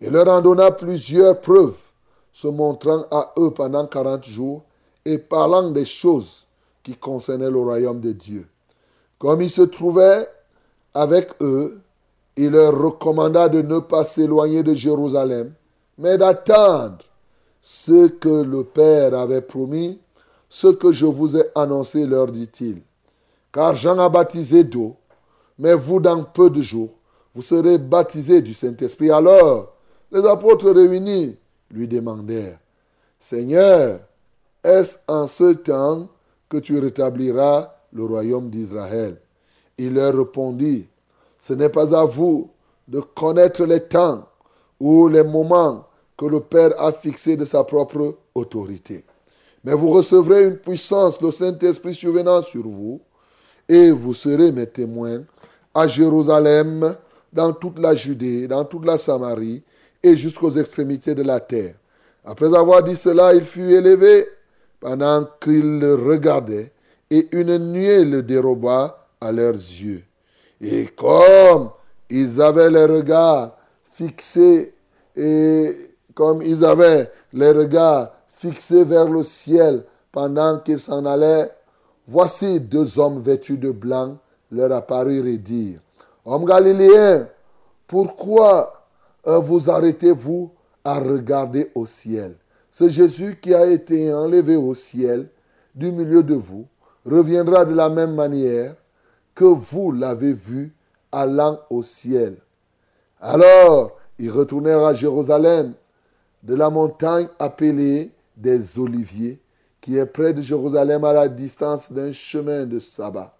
et 0.00 0.10
leur 0.10 0.28
en 0.28 0.40
donna 0.40 0.70
plusieurs 0.70 1.40
preuves, 1.40 1.78
se 2.32 2.48
montrant 2.48 3.04
à 3.10 3.32
eux 3.38 3.50
pendant 3.50 3.86
quarante 3.86 4.24
jours 4.24 4.62
et 5.04 5.18
parlant 5.18 5.70
des 5.70 5.84
choses 5.84 6.46
qui 6.82 6.94
concernaient 6.94 7.50
le 7.50 7.58
royaume 7.58 8.00
de 8.00 8.12
Dieu. 8.12 8.46
Comme 9.18 9.42
il 9.42 9.50
se 9.50 9.62
trouvait 9.62 10.28
avec 10.94 11.30
eux, 11.40 11.80
il 12.36 12.50
leur 12.50 12.78
recommanda 12.78 13.48
de 13.48 13.62
ne 13.62 13.80
pas 13.80 14.04
s'éloigner 14.04 14.62
de 14.62 14.74
Jérusalem, 14.74 15.52
mais 15.98 16.16
d'attendre 16.16 16.98
ce 17.60 18.06
que 18.06 18.42
le 18.42 18.62
Père 18.62 19.14
avait 19.14 19.42
promis, 19.42 20.00
ce 20.48 20.68
que 20.68 20.92
je 20.92 21.06
vous 21.06 21.36
ai 21.36 21.44
annoncé, 21.56 22.06
leur 22.06 22.28
dit-il. 22.28 22.80
Car 23.52 23.74
Jean 23.74 23.98
a 23.98 24.08
baptisé 24.08 24.62
d'eau, 24.62 24.94
mais 25.58 25.74
vous, 25.74 25.98
dans 25.98 26.22
peu 26.22 26.50
de 26.50 26.62
jours, 26.62 26.90
vous 27.34 27.42
serez 27.42 27.78
baptisés 27.78 28.40
du 28.40 28.54
Saint-Esprit. 28.54 29.10
Alors, 29.10 29.74
les 30.10 30.26
apôtres 30.26 30.70
réunis 30.70 31.36
lui 31.70 31.86
demandèrent, 31.88 32.58
Seigneur, 33.18 34.00
est-ce 34.62 34.96
en 35.06 35.26
ce 35.26 35.52
temps 35.52 36.08
que 36.48 36.58
tu 36.58 36.78
rétabliras 36.78 37.72
le 37.92 38.04
royaume 38.04 38.50
d'Israël? 38.50 39.20
Il 39.76 39.94
leur 39.94 40.16
répondit, 40.16 40.88
ce 41.38 41.52
n'est 41.52 41.68
pas 41.68 41.94
à 41.98 42.04
vous 42.04 42.50
de 42.86 43.00
connaître 43.00 43.64
les 43.64 43.80
temps 43.80 44.26
ou 44.80 45.08
les 45.08 45.22
moments 45.22 45.86
que 46.16 46.26
le 46.26 46.40
Père 46.40 46.80
a 46.80 46.92
fixés 46.92 47.36
de 47.36 47.44
sa 47.44 47.64
propre 47.64 48.18
autorité. 48.34 49.04
Mais 49.64 49.74
vous 49.74 49.90
recevrez 49.90 50.44
une 50.44 50.56
puissance, 50.56 51.20
le 51.20 51.30
Saint-Esprit 51.30 51.94
survenant 51.94 52.42
sur 52.42 52.66
vous, 52.66 53.00
et 53.68 53.90
vous 53.90 54.14
serez 54.14 54.50
mes 54.50 54.66
témoins 54.66 55.20
à 55.74 55.86
Jérusalem, 55.86 56.96
dans 57.32 57.52
toute 57.52 57.78
la 57.78 57.94
Judée, 57.94 58.48
dans 58.48 58.64
toute 58.64 58.86
la 58.86 58.96
Samarie, 58.96 59.62
et 60.02 60.16
jusqu'aux 60.16 60.52
extrémités 60.52 61.14
de 61.14 61.22
la 61.22 61.40
terre. 61.40 61.74
Après 62.24 62.54
avoir 62.54 62.82
dit 62.82 62.96
cela, 62.96 63.34
il 63.34 63.44
fut 63.44 63.72
élevé. 63.72 64.26
Pendant 64.80 65.26
qu'il 65.40 65.80
le 65.80 65.96
regardait, 65.96 66.72
et 67.10 67.28
une 67.32 67.58
nuée 67.72 68.04
le 68.04 68.22
déroba 68.22 69.08
à 69.20 69.32
leurs 69.32 69.54
yeux. 69.54 70.04
Et 70.60 70.86
comme 70.86 71.70
ils 72.10 72.40
avaient 72.40 72.70
les 72.70 72.84
regards 72.84 73.56
fixés, 73.92 74.74
et 75.16 75.76
comme 76.14 76.42
ils 76.42 76.64
avaient 76.64 77.10
les 77.32 77.50
regards 77.50 78.12
fixés 78.28 78.84
vers 78.84 79.08
le 79.08 79.24
ciel 79.24 79.84
pendant 80.12 80.60
qu'ils 80.60 80.78
s'en 80.78 81.04
allaient, 81.06 81.50
voici 82.06 82.60
deux 82.60 83.00
hommes 83.00 83.20
vêtus 83.20 83.58
de 83.58 83.72
blanc 83.72 84.16
leur 84.52 84.70
apparurent 84.72 85.26
et 85.26 85.38
dirent, 85.38 85.80
Hommes 86.24 86.44
galiléens, 86.44 87.28
pourquoi 87.86 88.77
vous 89.36 89.70
arrêtez-vous 89.70 90.50
à 90.84 90.98
regarder 91.00 91.70
au 91.74 91.84
ciel 91.84 92.36
C'est 92.70 92.88
Jésus 92.88 93.38
qui 93.40 93.54
a 93.54 93.66
été 93.66 94.12
enlevé 94.12 94.56
au 94.56 94.74
ciel 94.74 95.28
du 95.74 95.92
milieu 95.92 96.22
de 96.22 96.34
vous, 96.34 96.66
reviendra 97.04 97.64
de 97.64 97.74
la 97.74 97.88
même 97.88 98.14
manière 98.14 98.74
que 99.34 99.44
vous 99.44 99.92
l'avez 99.92 100.32
vu 100.32 100.74
allant 101.12 101.58
au 101.70 101.82
ciel. 101.82 102.36
Alors, 103.20 103.96
ils 104.18 104.30
retournèrent 104.30 104.84
à 104.84 104.94
Jérusalem, 104.94 105.74
de 106.42 106.54
la 106.54 106.70
montagne 106.70 107.28
appelée 107.38 108.10
des 108.36 108.78
Oliviers, 108.78 109.40
qui 109.80 109.96
est 109.98 110.06
près 110.06 110.32
de 110.32 110.42
Jérusalem 110.42 111.04
à 111.04 111.12
la 111.12 111.28
distance 111.28 111.92
d'un 111.92 112.12
chemin 112.12 112.64
de 112.64 112.78
sabbat. 112.78 113.34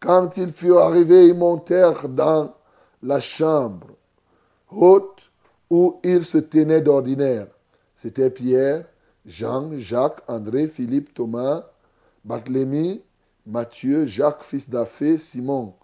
Quand 0.00 0.36
ils 0.36 0.50
furent 0.50 0.80
arrivés, 0.80 1.26
ils 1.26 1.34
montèrent 1.34 2.08
dans 2.08 2.52
la 3.02 3.20
chambre 3.20 3.86
haute 4.74 5.30
où 5.70 6.00
ils 6.04 6.24
se 6.24 6.38
tenaient 6.38 6.80
d'ordinaire. 6.80 7.46
C'était 7.96 8.30
Pierre, 8.30 8.84
Jean, 9.24 9.70
Jacques, 9.78 10.20
André, 10.28 10.66
Philippe, 10.66 11.14
Thomas, 11.14 11.64
Barthélemy, 12.24 13.02
Matthieu, 13.46 14.06
Jacques, 14.06 14.42
fils 14.42 14.68
d'Aphée, 14.68 15.18
Simon, 15.18 15.74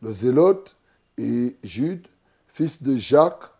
le 0.00 0.12
zélote, 0.12 0.76
et 1.18 1.56
Jude, 1.62 2.06
fils 2.48 2.82
de 2.82 2.96
Jacques, 2.96 3.50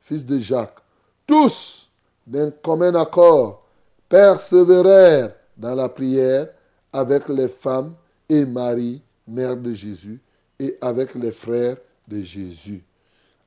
fils 0.00 0.24
de 0.24 0.38
Jacques. 0.38 0.78
Tous, 1.26 1.90
d'un 2.26 2.50
commun 2.50 2.94
accord, 2.94 3.64
persévérèrent 4.08 5.32
dans 5.56 5.74
la 5.74 5.88
prière 5.88 6.48
avec 6.92 7.28
les 7.28 7.48
femmes 7.48 7.94
et 8.28 8.44
Marie, 8.44 9.02
mère 9.26 9.56
de 9.56 9.72
Jésus, 9.72 10.20
et 10.58 10.76
avec 10.80 11.14
les 11.14 11.32
frères 11.32 11.76
de 12.08 12.22
Jésus. 12.22 12.82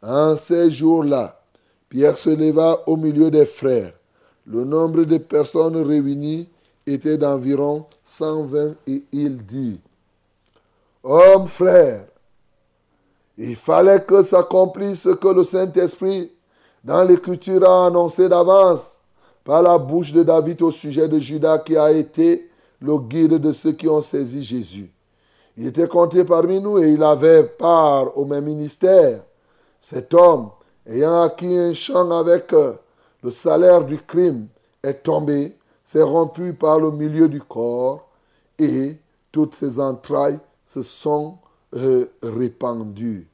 En 0.02 0.36
ces 0.36 0.72
jours-là, 0.72 1.42
Pierre 1.90 2.18
se 2.18 2.30
leva 2.30 2.84
au 2.88 2.96
milieu 2.96 3.30
des 3.30 3.46
frères. 3.46 3.94
Le 4.46 4.64
nombre 4.64 5.04
de 5.04 5.18
personnes 5.18 5.78
réunies 5.78 6.50
était 6.86 7.18
d'environ 7.18 7.86
120 8.04 8.76
et 8.88 9.04
il 9.12 9.46
dit, 9.46 9.82
Hommes 11.04 11.48
frères, 11.48 12.06
il 13.38 13.56
fallait 13.56 14.02
que 14.02 14.24
s'accomplisse 14.24 15.02
ce 15.02 15.10
que 15.10 15.28
le 15.30 15.44
Saint-Esprit 15.44 16.32
dans 16.84 17.04
l'Écriture 17.04 17.64
a 17.70 17.88
annoncé 17.88 18.28
d'avance 18.28 19.00
par 19.44 19.64
la 19.64 19.78
bouche 19.78 20.12
de 20.12 20.24
David 20.24 20.62
au 20.62 20.72
sujet 20.72 21.08
de 21.08 21.20
Judas 21.20 21.60
qui 21.60 21.78
a 21.78 21.92
été 21.92 22.50
le 22.82 22.98
guide 22.98 23.36
de 23.36 23.54
ceux 23.54 23.72
qui 23.72 23.88
ont 23.88 24.02
saisi 24.02 24.44
Jésus. 24.44 24.92
Il 25.58 25.68
était 25.68 25.88
compté 25.88 26.24
parmi 26.24 26.60
nous 26.60 26.80
et 26.80 26.92
il 26.92 27.04
avait 27.04 27.44
part 27.44 28.18
au 28.18 28.26
même 28.26 28.46
ministère. 28.46 29.22
Cet 29.82 30.14
homme, 30.14 30.50
ayant 30.86 31.22
acquis 31.22 31.58
un 31.58 31.74
champ 31.74 32.12
avec 32.12 32.52
le 32.52 33.32
salaire 33.32 33.84
du 33.86 33.98
crime, 33.98 34.48
est 34.84 35.04
tombé 35.04 35.56
s'est 35.90 36.04
rompu 36.04 36.54
par 36.54 36.80
le 36.80 36.92
milieu 36.92 37.28
du 37.28 37.42
corps 37.42 38.08
et 38.60 38.96
toutes 39.32 39.56
ses 39.56 39.80
entrailles 39.80 40.40
se 40.64 40.84
sont 40.84 41.40
euh, 41.76 42.06
répandues. 42.22 43.28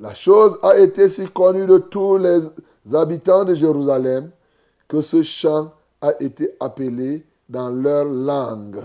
La 0.00 0.12
chose 0.12 0.58
a 0.64 0.76
été 0.76 1.08
si 1.08 1.26
connue 1.26 1.66
de 1.66 1.78
tous 1.78 2.18
les 2.18 2.40
habitants 2.96 3.44
de 3.44 3.54
Jérusalem 3.54 4.32
que 4.88 5.00
ce 5.00 5.22
chant 5.22 5.72
a 6.00 6.10
été 6.18 6.56
appelé 6.58 7.24
dans 7.48 7.70
leur 7.70 8.06
langue 8.06 8.80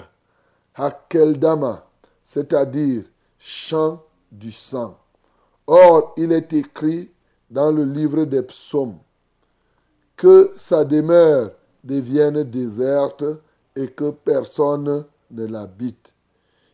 Hakeldama, 0.76 1.88
c'est-à-dire 2.24 3.06
chant 3.40 4.04
du 4.32 4.52
sang. 4.52 4.96
Or, 5.68 6.14
il 6.18 6.32
est 6.32 6.52
écrit 6.54 7.12
dans 7.50 7.72
le 7.72 7.84
livre 7.84 8.26
des 8.26 8.44
psaumes 8.44 8.98
que 10.16 10.52
sa 10.58 10.84
demeure 10.84 11.52
devienne 11.84 12.44
déserte 12.44 13.24
et 13.76 13.88
que 13.88 14.12
personne 14.12 15.06
ne 15.32 15.46
l'habite. 15.46 16.14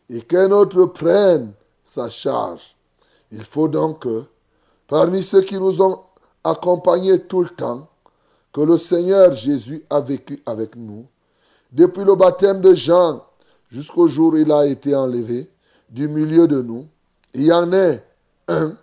Et 0.08 0.22
qu'un 0.22 0.50
autre 0.50 0.86
prenne 0.86 1.52
sa 1.84 2.08
charge. 2.08 2.76
Il 3.32 3.42
faut 3.42 3.68
donc 3.68 4.02
que, 4.02 4.24
parmi 4.86 5.22
ceux 5.22 5.42
qui 5.42 5.58
nous 5.58 5.82
ont 5.82 6.00
accompagnés 6.44 7.20
tout 7.20 7.42
le 7.42 7.48
temps, 7.48 7.88
que 8.52 8.60
le 8.60 8.76
Seigneur 8.76 9.32
Jésus 9.32 9.84
a 9.90 10.00
vécu 10.00 10.42
avec 10.46 10.74
nous, 10.74 11.06
depuis 11.72 12.04
le 12.04 12.16
baptême 12.16 12.60
de 12.60 12.74
Jean 12.74 13.24
jusqu'au 13.68 14.08
jour 14.08 14.32
où 14.32 14.36
il 14.36 14.50
a 14.50 14.66
été 14.66 14.94
enlevé 14.94 15.48
du 15.88 16.08
milieu 16.08 16.48
de 16.48 16.60
nous, 16.60 16.86
il 17.34 17.44
y 17.44 17.52
en 17.52 17.72
ait 17.72 18.04
un 18.50 18.76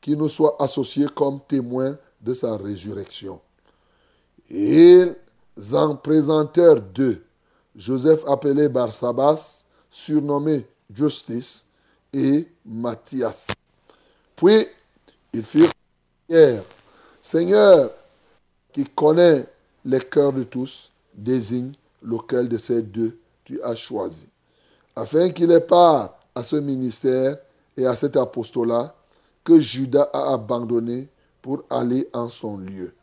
qui 0.00 0.16
nous 0.16 0.28
soit 0.28 0.56
associé 0.58 1.06
comme 1.14 1.40
témoin 1.40 1.96
de 2.20 2.34
sa 2.34 2.56
résurrection. 2.56 3.40
Il 4.50 5.14
en 5.72 5.96
présentèrent 5.96 6.82
deux, 6.82 7.22
Joseph 7.74 8.24
appelé 8.26 8.68
Barsabas, 8.68 9.66
surnommé 9.90 10.66
Justice, 10.92 11.66
et 12.12 12.46
Matthias. 12.66 13.48
Puis, 14.36 14.66
ils 15.32 15.42
firent 15.42 15.72
prière. 16.28 16.62
Seigneur, 17.22 17.90
qui 18.72 18.84
connaît 18.84 19.46
les 19.84 20.00
cœurs 20.00 20.32
de 20.32 20.42
tous, 20.42 20.90
désigne 21.14 21.72
lequel 22.02 22.48
de 22.48 22.58
ces 22.58 22.82
deux 22.82 23.18
tu 23.44 23.62
as 23.62 23.76
choisi, 23.76 24.26
afin 24.96 25.30
qu'il 25.30 25.50
ait 25.50 25.60
part 25.60 26.18
à 26.34 26.42
ce 26.42 26.56
ministère 26.56 27.36
et 27.76 27.86
à 27.86 27.94
cet 27.96 28.16
apostolat 28.16 28.94
que 29.44 29.58
Judas 29.60 30.08
a 30.12 30.34
abandonné 30.34 31.08
pour 31.40 31.64
aller 31.70 32.08
en 32.12 32.28
son 32.28 32.58
lieu. 32.58 32.94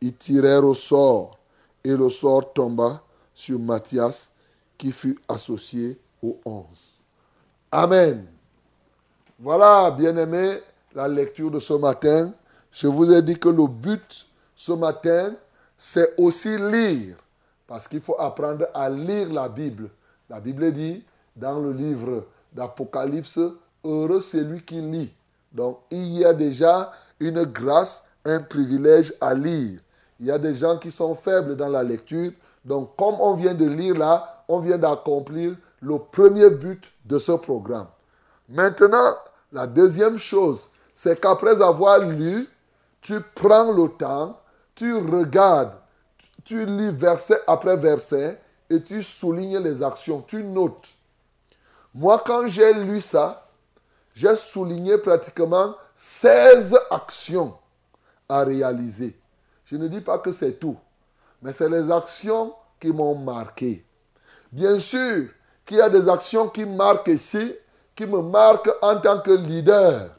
Ils 0.00 0.14
tirèrent 0.14 0.64
au 0.64 0.74
sort 0.74 1.38
et 1.82 1.94
le 1.94 2.08
sort 2.08 2.52
tomba 2.52 3.02
sur 3.34 3.58
Matthias 3.58 4.32
qui 4.78 4.92
fut 4.92 5.18
associé 5.28 5.98
aux 6.22 6.38
onze. 6.44 6.94
Amen. 7.70 8.26
Voilà, 9.38 9.90
bien-aimés, 9.90 10.60
la 10.94 11.08
lecture 11.08 11.50
de 11.50 11.58
ce 11.58 11.74
matin. 11.74 12.32
Je 12.70 12.86
vous 12.86 13.12
ai 13.12 13.20
dit 13.20 13.38
que 13.38 13.48
le 13.48 13.66
but 13.66 14.26
ce 14.56 14.72
matin, 14.72 15.34
c'est 15.76 16.14
aussi 16.18 16.56
lire. 16.56 17.16
Parce 17.66 17.88
qu'il 17.88 18.00
faut 18.00 18.18
apprendre 18.18 18.66
à 18.72 18.88
lire 18.88 19.32
la 19.32 19.48
Bible. 19.48 19.90
La 20.30 20.40
Bible 20.40 20.72
dit 20.72 21.04
dans 21.36 21.58
le 21.58 21.72
livre 21.72 22.26
d'Apocalypse, 22.52 23.40
heureux 23.84 24.20
celui 24.20 24.62
qui 24.62 24.80
lit. 24.80 25.12
Donc 25.54 25.80
il 25.90 26.18
y 26.18 26.24
a 26.24 26.34
déjà 26.34 26.92
une 27.20 27.44
grâce, 27.44 28.04
un 28.24 28.40
privilège 28.40 29.14
à 29.20 29.32
lire. 29.34 29.80
Il 30.20 30.26
y 30.26 30.30
a 30.30 30.38
des 30.38 30.54
gens 30.54 30.78
qui 30.78 30.90
sont 30.90 31.14
faibles 31.14 31.56
dans 31.56 31.68
la 31.68 31.82
lecture. 31.82 32.32
Donc, 32.64 32.96
comme 32.96 33.20
on 33.20 33.34
vient 33.34 33.54
de 33.54 33.66
lire 33.66 33.96
là, 33.96 34.44
on 34.48 34.58
vient 34.58 34.78
d'accomplir 34.78 35.54
le 35.80 35.98
premier 35.98 36.50
but 36.50 36.92
de 37.04 37.18
ce 37.18 37.32
programme. 37.32 37.88
Maintenant, 38.48 39.14
la 39.52 39.66
deuxième 39.66 40.18
chose, 40.18 40.68
c'est 40.94 41.20
qu'après 41.20 41.60
avoir 41.62 41.98
lu, 42.00 42.48
tu 43.00 43.20
prends 43.34 43.70
le 43.72 43.88
temps, 43.88 44.40
tu 44.74 44.94
regardes, 44.94 45.74
tu 46.44 46.64
lis 46.64 46.90
verset 46.90 47.40
après 47.46 47.76
verset 47.76 48.40
et 48.70 48.82
tu 48.82 49.02
soulignes 49.02 49.58
les 49.58 49.82
actions, 49.82 50.22
tu 50.22 50.42
notes. 50.42 50.88
Moi, 51.94 52.22
quand 52.26 52.46
j'ai 52.46 52.72
lu 52.74 53.00
ça, 53.00 53.43
j'ai 54.14 54.36
souligné 54.36 54.96
pratiquement 54.98 55.74
16 55.94 56.78
actions 56.90 57.54
à 58.28 58.44
réaliser. 58.44 59.18
Je 59.64 59.76
ne 59.76 59.88
dis 59.88 60.00
pas 60.00 60.18
que 60.18 60.32
c'est 60.32 60.52
tout, 60.52 60.76
mais 61.42 61.52
c'est 61.52 61.68
les 61.68 61.90
actions 61.90 62.54
qui 62.80 62.92
m'ont 62.92 63.16
marqué. 63.16 63.84
Bien 64.52 64.78
sûr 64.78 65.28
qu'il 65.66 65.78
y 65.78 65.80
a 65.80 65.90
des 65.90 66.08
actions 66.08 66.48
qui 66.48 66.64
marquent 66.64 67.08
ici, 67.08 67.54
qui 67.96 68.06
me 68.06 68.22
marquent 68.22 68.70
en 68.82 68.96
tant 69.00 69.18
que 69.20 69.32
leader. 69.32 70.10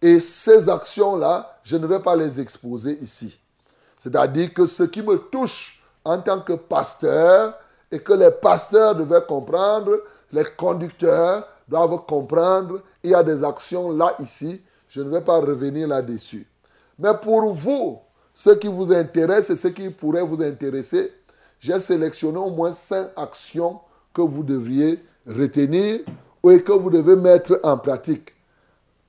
Et 0.00 0.20
ces 0.20 0.68
actions-là, 0.68 1.58
je 1.62 1.76
ne 1.76 1.86
vais 1.86 2.00
pas 2.00 2.16
les 2.16 2.40
exposer 2.40 2.98
ici. 3.00 3.40
C'est-à-dire 3.96 4.52
que 4.52 4.66
ce 4.66 4.82
qui 4.82 5.00
me 5.00 5.16
touche 5.16 5.82
en 6.04 6.18
tant 6.20 6.40
que 6.40 6.54
pasteur 6.54 7.54
et 7.90 8.00
que 8.00 8.12
les 8.12 8.30
pasteurs 8.30 8.96
devaient 8.96 9.24
comprendre, 9.26 10.02
les 10.32 10.44
conducteurs 10.56 11.46
doivent 11.72 12.04
comprendre, 12.06 12.80
il 13.02 13.10
y 13.10 13.14
a 13.14 13.22
des 13.22 13.42
actions 13.42 13.90
là, 13.90 14.14
ici, 14.18 14.62
je 14.88 15.00
ne 15.00 15.08
vais 15.08 15.22
pas 15.22 15.40
revenir 15.40 15.88
là-dessus. 15.88 16.46
Mais 16.98 17.14
pour 17.20 17.52
vous, 17.52 17.98
ce 18.34 18.50
qui 18.50 18.68
vous 18.68 18.92
intéresse 18.92 19.50
et 19.50 19.56
ce 19.56 19.68
qui 19.68 19.90
pourrait 19.90 20.24
vous 20.24 20.42
intéresser, 20.42 21.12
j'ai 21.58 21.80
sélectionné 21.80 22.38
au 22.38 22.50
moins 22.50 22.72
cinq 22.72 23.08
actions 23.16 23.80
que 24.12 24.22
vous 24.22 24.42
devriez 24.42 25.02
retenir 25.26 26.00
et 26.48 26.62
que 26.62 26.72
vous 26.72 26.90
devez 26.90 27.16
mettre 27.16 27.58
en 27.62 27.78
pratique. 27.78 28.34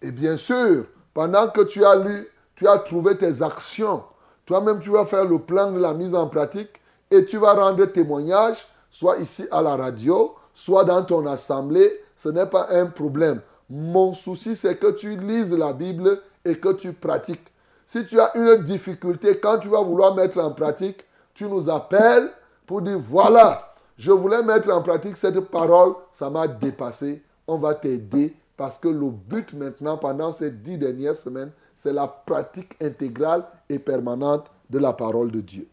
Et 0.02 0.12
bien 0.12 0.38
sûr, 0.38 0.86
pendant 1.14 1.48
que 1.50 1.62
tu 1.62 1.84
as 1.84 1.96
lu, 1.96 2.28
tu 2.56 2.68
as 2.68 2.78
trouvé 2.78 3.18
tes 3.18 3.42
actions. 3.42 4.04
Toi-même, 4.46 4.80
tu 4.80 4.90
vas 4.92 5.06
faire 5.06 5.26
le 5.26 5.40
plan 5.40 5.72
de 5.72 5.80
la 5.80 5.94
mise 5.94 6.14
en 6.16 6.28
pratique 6.28 6.82
et 7.10 7.26
tu 7.26 7.38
vas 7.38 7.54
rendre 7.54 7.86
témoignage, 7.86 8.66
soit 8.92 9.18
ici 9.18 9.48
à 9.52 9.62
la 9.62 9.76
radio, 9.76 10.36
soit 10.54 10.84
dans 10.84 11.04
ton 11.04 11.26
assemblée. 11.26 11.92
Ce 12.24 12.30
n'est 12.30 12.46
pas 12.46 12.68
un 12.70 12.86
problème. 12.86 13.42
Mon 13.70 14.14
souci, 14.14 14.56
c'est 14.56 14.78
que 14.78 14.92
tu 14.92 15.18
lises 15.18 15.52
la 15.52 15.74
Bible 15.74 16.22
et 16.46 16.56
que 16.56 16.70
tu 16.70 16.94
pratiques. 16.94 17.52
Si 17.86 18.06
tu 18.06 18.18
as 18.18 18.32
une 18.38 18.64
difficulté, 18.64 19.40
quand 19.40 19.60
tu 19.60 19.68
vas 19.68 19.82
vouloir 19.82 20.16
mettre 20.16 20.40
en 20.40 20.52
pratique, 20.52 21.06
tu 21.34 21.50
nous 21.50 21.70
appelles 21.70 22.30
pour 22.66 22.82
dire, 22.82 22.98
voilà, 22.98 23.74
je 23.98 24.14
voulais 24.14 24.42
mettre 24.42 24.72
en 24.72 24.82
pratique 24.82 25.18
cette 25.18 25.38
parole, 25.42 25.96
ça 26.14 26.30
m'a 26.30 26.48
dépassé. 26.48 27.22
On 27.46 27.58
va 27.58 27.76
t'aider 27.76 28.34
parce 28.56 28.78
que 28.78 28.88
le 28.88 29.10
but 29.10 29.52
maintenant, 29.52 29.98
pendant 29.98 30.32
ces 30.32 30.50
dix 30.50 30.78
dernières 30.78 31.18
semaines, 31.18 31.52
c'est 31.76 31.92
la 31.92 32.08
pratique 32.08 32.82
intégrale 32.82 33.44
et 33.68 33.80
permanente 33.80 34.50
de 34.70 34.80
la 34.80 34.94
parole 34.94 35.30
de 35.30 35.42
Dieu. 35.42 35.68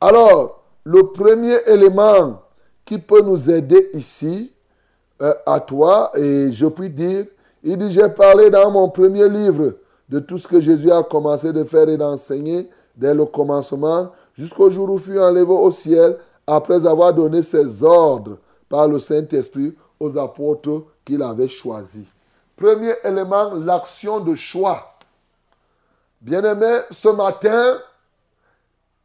Alors, 0.00 0.64
le 0.82 1.12
premier 1.12 1.54
élément 1.68 2.42
qui 2.84 2.98
peut 2.98 3.22
nous 3.22 3.52
aider 3.52 3.88
ici, 3.92 4.52
à 5.20 5.60
toi, 5.60 6.10
et 6.14 6.52
je 6.52 6.66
puis 6.66 6.90
dire, 6.90 7.24
il 7.62 7.76
dit, 7.76 7.90
j'ai 7.90 8.08
parlé 8.08 8.50
dans 8.50 8.70
mon 8.70 8.88
premier 8.88 9.28
livre 9.28 9.74
de 10.08 10.18
tout 10.18 10.38
ce 10.38 10.46
que 10.46 10.60
Jésus 10.60 10.90
a 10.90 11.02
commencé 11.02 11.52
de 11.52 11.64
faire 11.64 11.88
et 11.88 11.96
d'enseigner 11.96 12.68
dès 12.96 13.14
le 13.14 13.24
commencement 13.24 14.12
jusqu'au 14.34 14.70
jour 14.70 14.90
où 14.90 14.98
fut 14.98 15.18
enlevé 15.18 15.50
au 15.50 15.72
ciel 15.72 16.16
après 16.46 16.86
avoir 16.86 17.12
donné 17.12 17.42
ses 17.42 17.82
ordres 17.82 18.38
par 18.68 18.88
le 18.88 19.00
Saint-Esprit 19.00 19.74
aux 19.98 20.16
apôtres 20.18 20.84
qu'il 21.04 21.22
avait 21.22 21.48
choisis. 21.48 22.04
Premier 22.56 22.92
élément, 23.04 23.54
l'action 23.54 24.20
de 24.20 24.34
choix. 24.34 24.94
Bien-aimé, 26.20 26.78
ce 26.90 27.08
matin, 27.08 27.78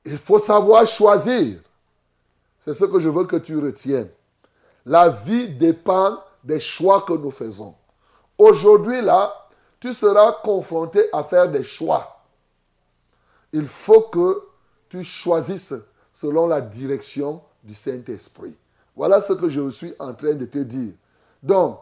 il 0.05 0.17
faut 0.17 0.39
savoir 0.39 0.85
choisir. 0.85 1.59
C'est 2.59 2.73
ce 2.73 2.85
que 2.85 2.99
je 2.99 3.09
veux 3.09 3.25
que 3.25 3.37
tu 3.37 3.57
retiennes. 3.57 4.09
La 4.85 5.09
vie 5.09 5.49
dépend 5.49 6.17
des 6.43 6.59
choix 6.59 7.01
que 7.01 7.13
nous 7.13 7.31
faisons. 7.31 7.75
Aujourd'hui, 8.37 9.01
là, 9.01 9.47
tu 9.79 9.93
seras 9.93 10.33
confronté 10.43 11.01
à 11.13 11.23
faire 11.23 11.49
des 11.49 11.63
choix. 11.63 12.23
Il 13.53 13.67
faut 13.67 14.01
que 14.01 14.43
tu 14.89 15.03
choisisses 15.03 15.75
selon 16.13 16.47
la 16.47 16.61
direction 16.61 17.41
du 17.63 17.73
Saint-Esprit. 17.73 18.57
Voilà 18.95 19.21
ce 19.21 19.33
que 19.33 19.49
je 19.49 19.69
suis 19.69 19.93
en 19.99 20.13
train 20.13 20.33
de 20.33 20.45
te 20.45 20.59
dire. 20.59 20.93
Donc, 21.41 21.79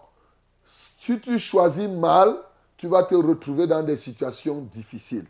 si 0.65 1.20
tu 1.20 1.39
choisis 1.39 1.89
mal, 1.89 2.38
tu 2.77 2.88
vas 2.88 3.03
te 3.03 3.15
retrouver 3.15 3.68
dans 3.68 3.84
des 3.84 3.98
situations 3.98 4.62
difficiles. 4.62 5.25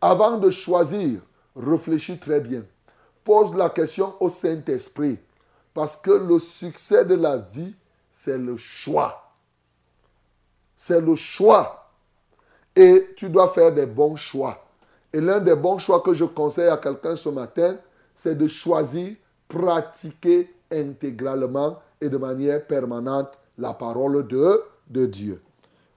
Avant 0.00 0.38
de 0.38 0.50
choisir, 0.50 1.20
réfléchis 1.54 2.18
très 2.18 2.40
bien. 2.40 2.64
Pose 3.22 3.54
la 3.54 3.68
question 3.68 4.14
au 4.20 4.28
Saint-Esprit. 4.28 5.20
Parce 5.74 5.96
que 5.96 6.10
le 6.10 6.38
succès 6.38 7.04
de 7.04 7.14
la 7.14 7.36
vie, 7.36 7.74
c'est 8.10 8.38
le 8.38 8.56
choix. 8.56 9.34
C'est 10.76 11.00
le 11.00 11.14
choix. 11.14 11.90
Et 12.74 13.14
tu 13.16 13.28
dois 13.28 13.48
faire 13.48 13.72
des 13.72 13.86
bons 13.86 14.16
choix. 14.16 14.64
Et 15.12 15.20
l'un 15.20 15.40
des 15.40 15.54
bons 15.54 15.78
choix 15.78 16.00
que 16.00 16.14
je 16.14 16.24
conseille 16.24 16.68
à 16.68 16.76
quelqu'un 16.76 17.16
ce 17.16 17.28
matin, 17.28 17.76
c'est 18.14 18.36
de 18.36 18.46
choisir, 18.46 19.14
pratiquer 19.48 20.54
intégralement 20.70 21.78
et 22.00 22.08
de 22.08 22.16
manière 22.16 22.64
permanente 22.66 23.38
la 23.58 23.74
parole 23.74 24.26
de, 24.26 24.62
de 24.88 25.06
Dieu. 25.06 25.42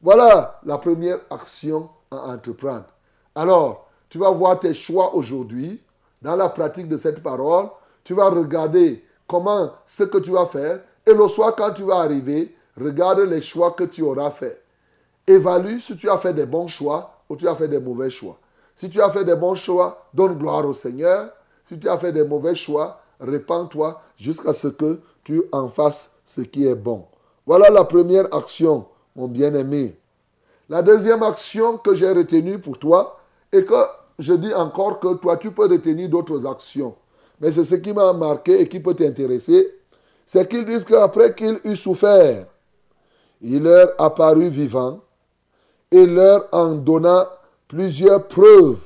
Voilà 0.02 0.60
la 0.66 0.78
première 0.78 1.20
action 1.30 1.90
à 2.12 2.34
entreprendre. 2.34 2.88
Alors, 3.36 3.90
tu 4.10 4.18
vas 4.18 4.32
voir 4.32 4.60
tes 4.60 4.74
choix 4.74 5.16
aujourd'hui 5.16 5.82
dans 6.22 6.36
la 6.36 6.50
pratique 6.50 6.88
de 6.88 6.98
cette 6.98 7.24
parole. 7.24 7.68
Tu 8.04 8.14
vas 8.14 8.30
regarder 8.30 9.04
comment 9.28 9.72
ce 9.86 10.04
que 10.04 10.18
tu 10.18 10.32
vas 10.32 10.46
faire. 10.46 10.80
Et 11.06 11.14
le 11.14 11.28
soir, 11.28 11.56
quand 11.56 11.72
tu 11.72 11.84
vas 11.84 11.98
arriver, 11.98 12.56
regarde 12.80 13.20
les 13.20 13.42
choix 13.42 13.72
que 13.72 13.84
tu 13.84 14.02
auras 14.02 14.32
fait. 14.32 14.62
Évalue 15.28 15.80
si 15.80 15.96
tu 15.98 16.10
as 16.10 16.18
fait 16.18 16.34
des 16.34 16.46
bons 16.46 16.68
choix 16.68 17.22
ou 17.30 17.36
tu 17.36 17.48
as 17.48 17.56
fait 17.56 17.68
des 17.68 17.80
mauvais 17.80 18.10
choix. 18.10 18.38
Si 18.76 18.90
tu 18.90 19.02
as 19.02 19.10
fait 19.12 19.24
des 19.24 19.36
bons 19.36 19.56
choix, 19.56 20.06
donne 20.14 20.38
gloire 20.38 20.66
au 20.66 20.74
Seigneur. 20.74 21.30
Si 21.66 21.78
tu 21.80 21.88
as 21.88 21.98
fait 21.98 22.12
des 22.12 22.24
mauvais 22.24 22.56
choix, 22.56 23.00
répands-toi 23.20 24.02
jusqu'à 24.18 24.54
ce 24.54 24.68
que 24.68 25.00
tu 25.24 25.44
en 25.52 25.68
fasses 25.68 26.12
ce 26.26 26.42
qui 26.42 26.68
est 26.68 26.76
bon. 26.76 27.06
Voilà 27.46 27.70
la 27.70 27.84
première 27.84 28.34
action, 28.34 28.88
mon 29.16 29.28
bien-aimé. 29.28 29.98
La 30.70 30.82
deuxième 30.82 31.24
action 31.24 31.78
que 31.78 31.94
j'ai 31.94 32.12
retenue 32.12 32.58
pour 32.60 32.80
toi, 32.80 33.20
et 33.54 33.64
que 33.64 33.76
je 34.20 34.34
dis 34.34 34.54
encore 34.54 35.00
que 35.00 35.14
toi, 35.16 35.38
tu 35.38 35.52
peux 35.52 35.68
retenir 35.68 36.10
d'autres 36.10 36.46
actions. 36.46 36.96
Mais 37.40 37.52
c'est 37.52 37.66
ce 37.66 37.76
qui 37.76 37.94
m'a 37.94 38.14
marqué 38.14 38.62
et 38.62 38.68
qui 38.68 38.80
peut 38.80 38.94
t'intéresser. 38.94 39.76
C'est 40.26 40.48
qu'ils 40.48 40.66
disent 40.66 40.86
qu'après 40.86 41.34
qu'il 41.34 41.60
eut 41.66 41.76
souffert, 41.76 42.46
il 43.42 43.64
leur 43.64 43.90
apparut 44.00 44.50
vivant 44.50 45.02
et 45.92 46.06
leur 46.06 46.48
en 46.52 46.76
donna 46.76 47.30
plusieurs 47.68 48.28
preuves, 48.28 48.84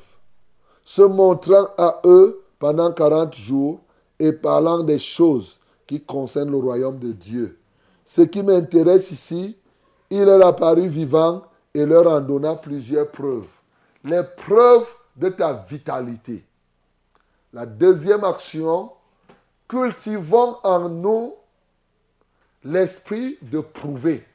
se 0.84 1.02
montrant 1.02 1.68
à 1.76 2.00
eux 2.04 2.42
pendant 2.58 2.92
40 2.92 3.34
jours 3.34 3.80
et 4.18 4.32
parlant 4.32 4.82
des 4.82 4.98
choses 4.98 5.60
qui 5.86 6.00
concernent 6.00 6.50
le 6.50 6.58
royaume 6.58 6.98
de 6.98 7.12
Dieu. 7.12 7.58
Ce 8.04 8.22
qui 8.22 8.42
m'intéresse 8.42 9.10
ici, 9.10 9.56
il 10.10 10.24
leur 10.24 10.46
apparut 10.46 10.88
vivant 10.88 11.42
et 11.74 11.84
leur 11.84 12.06
en 12.06 12.20
donna 12.20 12.54
plusieurs 12.54 13.10
preuves. 13.10 13.48
Les 14.04 14.22
preuves 14.36 14.90
de 15.16 15.28
ta 15.28 15.52
vitalité. 15.68 16.44
La 17.52 17.64
deuxième 17.64 18.24
action, 18.24 18.92
cultivons 19.68 20.58
en 20.62 20.88
nous 20.88 21.34
l'esprit 22.64 23.38
de 23.42 23.60
prouver, 23.60 24.26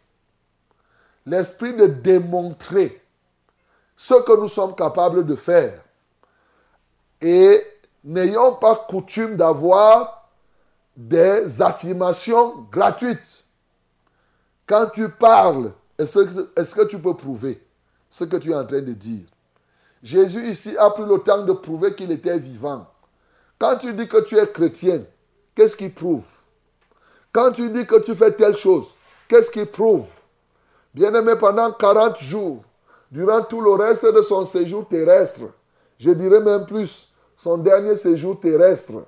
l'esprit 1.25 1.73
de 1.75 1.85
démontrer 1.85 3.01
ce 3.95 4.15
que 4.15 4.39
nous 4.39 4.49
sommes 4.49 4.75
capables 4.75 5.25
de 5.25 5.35
faire. 5.35 5.79
Et 7.21 7.65
n'ayons 8.03 8.55
pas 8.55 8.75
coutume 8.75 9.37
d'avoir 9.37 10.29
des 10.97 11.61
affirmations 11.61 12.67
gratuites. 12.71 13.45
Quand 14.65 14.87
tu 14.93 15.09
parles, 15.09 15.73
est-ce 15.97 16.75
que, 16.75 16.83
tu 16.85 16.99
peux 16.99 17.15
prouver 17.15 17.61
ce 18.09 18.23
que 18.23 18.37
tu 18.37 18.51
es 18.51 18.55
en 18.55 18.65
train 18.65 18.81
de 18.81 18.93
dire? 18.93 19.25
Jésus 20.01 20.47
ici 20.49 20.75
a 20.77 20.89
pris 20.89 21.05
le 21.05 21.19
temps 21.19 21.45
de 21.45 21.53
prouver 21.53 21.93
qu'il 21.95 22.11
était 22.11 22.37
vivant. 22.37 22.87
Quand 23.63 23.77
tu 23.77 23.93
dis 23.93 24.09
que 24.09 24.21
tu 24.25 24.37
es 24.37 24.45
chrétien, 24.45 24.99
qu'est-ce 25.55 25.77
qu'il 25.77 25.93
prouve? 25.93 26.27
Quand 27.31 27.53
tu 27.53 27.69
dis 27.69 27.85
que 27.85 27.97
tu 28.03 28.13
fais 28.13 28.33
telle 28.33 28.57
chose, 28.57 28.87
qu'est-ce 29.29 29.49
qu'il 29.49 29.67
prouve? 29.67 30.05
Bien-aimé, 30.93 31.35
pendant 31.39 31.71
40 31.71 32.19
jours, 32.19 32.61
durant 33.09 33.41
tout 33.41 33.61
le 33.61 33.71
reste 33.71 34.05
de 34.05 34.21
son 34.21 34.45
séjour 34.45 34.85
terrestre, 34.85 35.43
je 35.97 36.11
dirais 36.11 36.41
même 36.41 36.65
plus, 36.65 37.07
son 37.37 37.57
dernier 37.57 37.95
séjour 37.95 38.37
terrestre, 38.37 39.05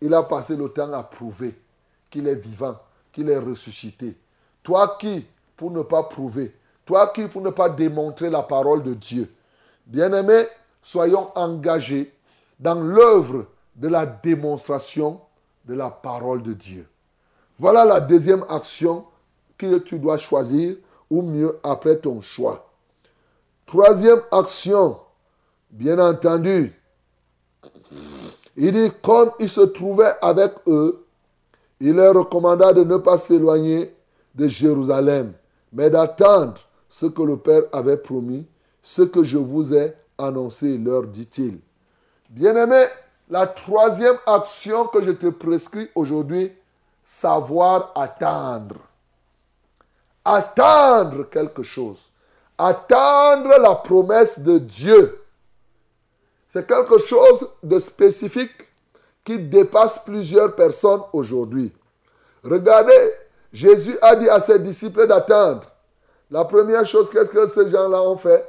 il 0.00 0.14
a 0.14 0.22
passé 0.22 0.54
le 0.54 0.68
temps 0.68 0.92
à 0.92 1.02
prouver 1.02 1.52
qu'il 2.08 2.28
est 2.28 2.36
vivant, 2.36 2.76
qu'il 3.10 3.28
est 3.28 3.38
ressuscité. 3.38 4.16
Toi 4.62 4.98
qui, 5.00 5.26
pour 5.56 5.72
ne 5.72 5.82
pas 5.82 6.04
prouver, 6.04 6.54
toi 6.86 7.08
qui, 7.12 7.26
pour 7.26 7.42
ne 7.42 7.50
pas 7.50 7.68
démontrer 7.68 8.30
la 8.30 8.44
parole 8.44 8.84
de 8.84 8.94
Dieu, 8.94 9.28
bien-aimés, 9.84 10.46
soyons 10.80 11.32
engagés 11.34 12.14
dans 12.60 12.80
l'œuvre 12.80 13.46
de 13.80 13.88
la 13.88 14.06
démonstration 14.06 15.20
de 15.64 15.74
la 15.74 15.90
parole 15.90 16.42
de 16.42 16.52
Dieu. 16.52 16.86
Voilà 17.56 17.84
la 17.84 17.98
deuxième 17.98 18.44
action 18.48 19.04
que 19.56 19.78
tu 19.78 19.98
dois 19.98 20.18
choisir, 20.18 20.76
ou 21.10 21.22
mieux 21.22 21.58
après 21.64 21.96
ton 21.96 22.20
choix. 22.20 22.70
Troisième 23.66 24.20
action, 24.30 24.98
bien 25.70 25.98
entendu, 25.98 26.72
il 28.56 28.72
dit, 28.72 28.90
comme 29.02 29.32
il 29.40 29.48
se 29.48 29.62
trouvait 29.62 30.12
avec 30.22 30.52
eux, 30.66 31.04
il 31.80 31.94
leur 31.94 32.14
recommanda 32.14 32.72
de 32.72 32.84
ne 32.84 32.96
pas 32.96 33.18
s'éloigner 33.18 33.94
de 34.34 34.46
Jérusalem, 34.46 35.32
mais 35.72 35.90
d'attendre 35.90 36.60
ce 36.88 37.06
que 37.06 37.22
le 37.22 37.36
Père 37.38 37.62
avait 37.72 37.96
promis, 37.96 38.46
ce 38.82 39.02
que 39.02 39.24
je 39.24 39.38
vous 39.38 39.74
ai 39.74 39.94
annoncé, 40.18 40.78
leur 40.78 41.06
dit-il. 41.06 41.58
Bien-aimé, 42.28 42.84
la 43.30 43.46
troisième 43.46 44.18
action 44.26 44.86
que 44.86 45.02
je 45.02 45.12
te 45.12 45.28
prescris 45.28 45.88
aujourd'hui, 45.94 46.52
savoir 47.02 47.92
attendre. 47.94 48.76
Attendre 50.24 51.30
quelque 51.30 51.62
chose 51.62 52.10
attendre 52.60 53.58
la 53.58 53.74
promesse 53.76 54.40
de 54.40 54.58
Dieu. 54.58 55.18
C'est 56.46 56.66
quelque 56.66 56.98
chose 56.98 57.48
de 57.62 57.78
spécifique 57.78 58.72
qui 59.24 59.38
dépasse 59.38 60.00
plusieurs 60.00 60.54
personnes 60.54 61.00
aujourd'hui. 61.12 61.72
Regardez, 62.44 63.12
Jésus 63.52 63.96
a 64.02 64.14
dit 64.16 64.28
à 64.28 64.40
ses 64.40 64.58
disciples 64.58 65.06
d'attendre. 65.06 65.62
La 66.30 66.44
première 66.44 66.86
chose, 66.86 67.08
qu'est-ce 67.10 67.30
que 67.30 67.46
ces 67.46 67.70
gens-là 67.70 68.02
ont 68.02 68.16
fait? 68.16 68.46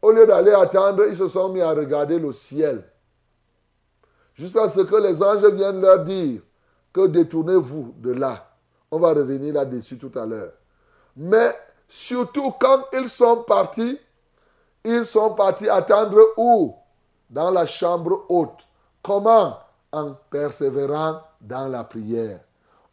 Au 0.00 0.10
lieu 0.10 0.26
d'aller 0.26 0.52
attendre, 0.52 1.04
ils 1.08 1.16
se 1.16 1.28
sont 1.28 1.50
mis 1.50 1.60
à 1.60 1.70
regarder 1.70 2.18
le 2.18 2.32
ciel. 2.32 2.82
Jusqu'à 4.34 4.68
ce 4.68 4.80
que 4.80 4.96
les 4.96 5.22
anges 5.22 5.44
viennent 5.52 5.80
leur 5.80 6.04
dire 6.04 6.40
que 6.92 7.06
détournez-vous 7.06 7.94
de 7.98 8.12
là. 8.12 8.48
On 8.90 8.98
va 8.98 9.08
revenir 9.08 9.54
là-dessus 9.54 9.98
tout 9.98 10.12
à 10.18 10.26
l'heure. 10.26 10.52
Mais 11.16 11.50
surtout 11.88 12.52
quand 12.58 12.84
ils 12.92 13.08
sont 13.08 13.42
partis, 13.42 13.98
ils 14.84 15.04
sont 15.06 15.34
partis 15.34 15.68
attendre 15.68 16.20
où? 16.36 16.74
Dans 17.30 17.50
la 17.50 17.66
chambre 17.66 18.24
haute. 18.28 18.66
Comment? 19.02 19.58
En 19.92 20.14
persévérant 20.30 21.20
dans 21.40 21.68
la 21.68 21.84
prière. 21.84 22.40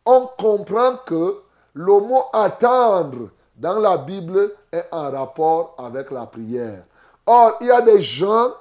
On 0.05 0.27
comprend 0.37 0.97
que 1.05 1.41
le 1.73 1.99
mot 1.99 2.23
attendre 2.33 3.29
dans 3.55 3.79
la 3.79 3.97
Bible 3.97 4.51
est 4.71 4.85
en 4.91 5.11
rapport 5.11 5.75
avec 5.77 6.11
la 6.11 6.25
prière. 6.25 6.83
Or, 7.25 7.57
il 7.61 7.67
y 7.67 7.71
a 7.71 7.81
des 7.81 8.01
gens 8.01 8.53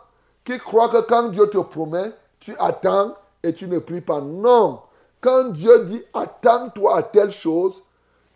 qui 0.44 0.58
croient 0.58 0.88
que 0.88 1.00
quand 1.02 1.28
Dieu 1.28 1.48
te 1.48 1.58
promet, 1.58 2.12
tu 2.40 2.54
attends 2.58 3.14
et 3.42 3.52
tu 3.52 3.66
ne 3.68 3.78
pries 3.78 4.00
pas. 4.00 4.20
Non. 4.20 4.80
Quand 5.20 5.50
Dieu 5.50 5.84
dit 5.84 6.02
attends-toi 6.14 6.96
à 6.96 7.02
telle 7.02 7.32
chose, 7.32 7.82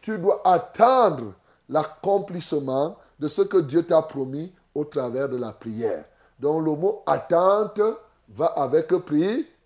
tu 0.00 0.18
dois 0.18 0.40
attendre 0.44 1.34
l'accomplissement 1.68 2.96
de 3.18 3.28
ce 3.28 3.42
que 3.42 3.58
Dieu 3.58 3.84
t'a 3.84 4.02
promis 4.02 4.52
au 4.74 4.84
travers 4.84 5.28
de 5.28 5.36
la 5.36 5.52
prière. 5.52 6.04
Donc 6.40 6.64
le 6.64 6.72
mot 6.72 7.02
attente 7.06 7.80
va 8.28 8.46
avec 8.46 8.88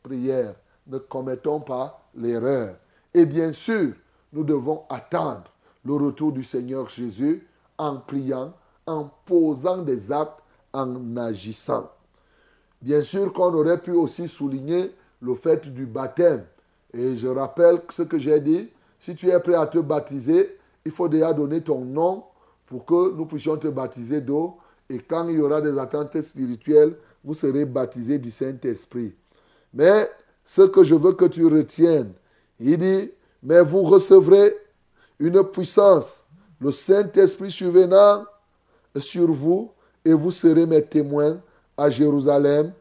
prière. 0.03 0.55
Ne 0.87 0.99
commettons 0.99 1.61
pas 1.61 2.01
l'erreur. 2.15 2.77
Et 3.15 3.25
bien 3.25 3.53
sûr, 3.53 3.95
nous 4.33 4.45
devons 4.45 4.83
attendre 4.91 5.45
le 5.85 5.95
retour 5.95 6.33
du 6.33 6.45
Seigneur 6.45 6.89
Jésus 6.89 7.49
en 7.79 7.97
priant, 7.97 8.53
en 8.87 9.09
posant 9.25 9.79
des 9.79 10.13
actes, 10.13 10.43
en 10.73 11.17
agissant. 11.17 11.91
Bien 12.87 13.03
sûr 13.03 13.33
qu'on 13.33 13.53
aurait 13.53 13.79
pu 13.79 13.91
aussi 13.91 14.29
souligner 14.29 14.93
le 15.21 15.35
fait 15.35 15.67
du 15.73 15.87
baptême. 15.87 16.45
Et 16.95 17.17
je 17.17 17.27
rappelle 17.27 17.81
ce 17.91 18.03
que 18.03 18.17
j'ai 18.17 18.39
dit. 18.39 18.71
Si 18.97 19.13
tu 19.17 19.29
es 19.29 19.41
prêt 19.41 19.57
à 19.57 19.67
te 19.67 19.79
baptiser, 19.79 20.57
il 20.85 20.93
faut 20.93 21.09
déjà 21.09 21.33
donner 21.33 21.63
ton 21.63 21.85
nom 21.85 22.23
pour 22.65 22.85
que 22.85 23.13
nous 23.13 23.27
puissions 23.27 23.57
te 23.57 23.67
baptiser 23.67 24.21
d'eau. 24.21 24.59
Et 24.89 25.01
quand 25.01 25.27
il 25.27 25.35
y 25.35 25.41
aura 25.41 25.61
des 25.61 25.77
attentes 25.77 26.21
spirituelles, 26.23 26.95
vous 27.25 27.35
serez 27.35 27.65
baptisé 27.65 28.21
du 28.21 28.31
Saint-Esprit. 28.31 29.17
Mais 29.75 30.09
ce 30.45 30.63
que 30.63 30.85
je 30.85 30.95
veux 30.95 31.15
que 31.15 31.25
tu 31.25 31.45
retiennes, 31.45 32.13
il 32.61 32.79
dit, 32.79 33.11
mais 33.43 33.63
vous 33.65 33.83
recevrez 33.83 34.57
une 35.19 35.43
puissance, 35.43 36.23
le 36.61 36.71
Saint-Esprit 36.71 37.51
survenant 37.51 38.25
sur 38.97 39.27
vous, 39.27 39.73
et 40.05 40.13
vous 40.13 40.31
serez 40.31 40.67
mes 40.67 40.83
témoins 40.85 41.41
à 41.77 41.91
Jérusalem, 41.91 42.73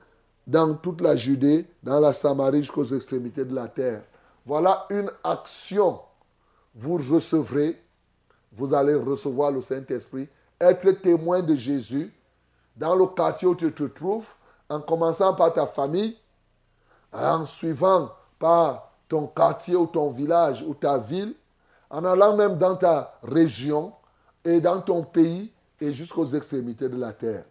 dans 0.47 0.75
toute 0.75 1.01
la 1.01 1.15
Judée, 1.15 1.65
dans 1.81 1.99
la 1.99 2.13
Samarie 2.13 2.61
jusqu'aux 2.61 2.85
extrémités 2.85 3.45
de 3.45 3.55
la 3.55 3.67
terre. 3.67 4.03
Voilà 4.45 4.85
une 4.89 5.09
action. 5.23 5.99
Vous 6.75 6.97
recevrez, 6.97 7.81
vous 8.51 8.73
allez 8.73 8.95
recevoir 8.95 9.51
le 9.51 9.61
Saint-Esprit, 9.61 10.27
être 10.59 10.91
témoin 10.91 11.41
de 11.41 11.55
Jésus 11.55 12.13
dans 12.75 12.95
le 12.95 13.07
quartier 13.07 13.47
où 13.47 13.55
tu 13.55 13.71
te 13.71 13.83
trouves, 13.83 14.27
en 14.69 14.81
commençant 14.81 15.33
par 15.33 15.53
ta 15.53 15.65
famille, 15.65 16.17
en 17.11 17.45
suivant 17.45 18.11
par 18.37 18.91
ton 19.07 19.27
quartier 19.27 19.75
ou 19.75 19.87
ton 19.87 20.09
village 20.09 20.63
ou 20.67 20.73
ta 20.73 20.97
ville, 20.97 21.33
en 21.89 22.03
allant 22.03 22.35
même 22.35 22.57
dans 22.57 22.75
ta 22.75 23.17
région 23.23 23.93
et 24.43 24.59
dans 24.59 24.81
ton 24.81 25.03
pays 25.03 25.51
et 25.79 25.93
jusqu'aux 25.93 26.27
extrémités 26.27 26.89
de 26.89 26.97
la 26.97 27.13
terre. 27.13 27.45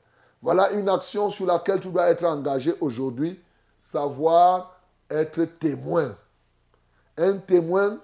Voilà 0.44 0.72
une 0.72 0.90
action 0.90 1.30
sur 1.30 1.46
laquelle 1.46 1.80
tu 1.80 1.88
dois 1.88 2.11
être 2.11 2.26
engagé 2.26 2.74
aujourd'hui, 2.78 3.40
savoir 3.80 4.78
être 5.11 5.42
témoin. 5.59 6.14
Un 7.16 7.38
témoin, 7.38 7.96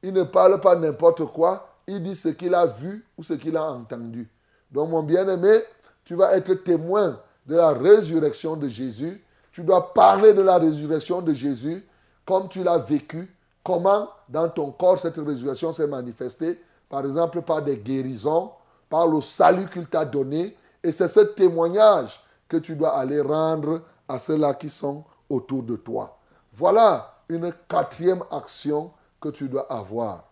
il 0.00 0.12
ne 0.12 0.22
parle 0.22 0.60
pas 0.60 0.76
n'importe 0.76 1.24
quoi, 1.32 1.68
il 1.88 2.00
dit 2.00 2.14
ce 2.14 2.28
qu'il 2.28 2.54
a 2.54 2.64
vu 2.64 3.04
ou 3.18 3.24
ce 3.24 3.32
qu'il 3.32 3.56
a 3.56 3.64
entendu. 3.64 4.30
Donc 4.70 4.88
mon 4.88 5.02
bien-aimé, 5.02 5.64
tu 6.04 6.14
vas 6.14 6.36
être 6.36 6.54
témoin 6.62 7.18
de 7.44 7.56
la 7.56 7.70
résurrection 7.70 8.54
de 8.54 8.68
Jésus. 8.68 9.20
Tu 9.50 9.64
dois 9.64 9.92
parler 9.92 10.32
de 10.32 10.42
la 10.42 10.58
résurrection 10.58 11.20
de 11.20 11.34
Jésus 11.34 11.84
comme 12.24 12.46
tu 12.48 12.62
l'as 12.62 12.78
vécu, 12.78 13.34
comment 13.64 14.08
dans 14.28 14.48
ton 14.48 14.70
corps 14.70 15.00
cette 15.00 15.16
résurrection 15.16 15.72
s'est 15.72 15.88
manifestée, 15.88 16.62
par 16.88 17.04
exemple 17.04 17.42
par 17.42 17.62
des 17.62 17.78
guérisons, 17.78 18.52
par 18.88 19.08
le 19.08 19.20
salut 19.20 19.66
qu'il 19.68 19.88
t'a 19.88 20.04
donné. 20.04 20.56
Et 20.82 20.92
c'est 20.92 21.08
ce 21.08 21.20
témoignage 21.20 22.20
que 22.48 22.56
tu 22.56 22.76
dois 22.76 22.96
aller 22.96 23.20
rendre 23.20 23.82
à 24.08 24.18
ceux-là 24.18 24.54
qui 24.54 24.70
sont 24.70 25.04
autour 25.28 25.62
de 25.62 25.76
toi. 25.76 26.18
Voilà 26.52 27.22
une 27.28 27.52
quatrième 27.68 28.24
action 28.30 28.92
que 29.20 29.28
tu 29.28 29.48
dois 29.48 29.70
avoir. 29.72 30.30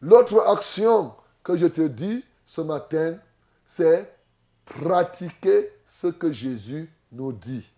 L'autre 0.00 0.46
action 0.46 1.12
que 1.42 1.56
je 1.56 1.66
te 1.66 1.82
dis 1.82 2.24
ce 2.46 2.60
matin, 2.60 3.16
c'est 3.64 4.14
pratiquer 4.64 5.72
ce 5.86 6.06
que 6.06 6.30
Jésus 6.30 6.90
nous 7.12 7.32
dit. 7.32 7.68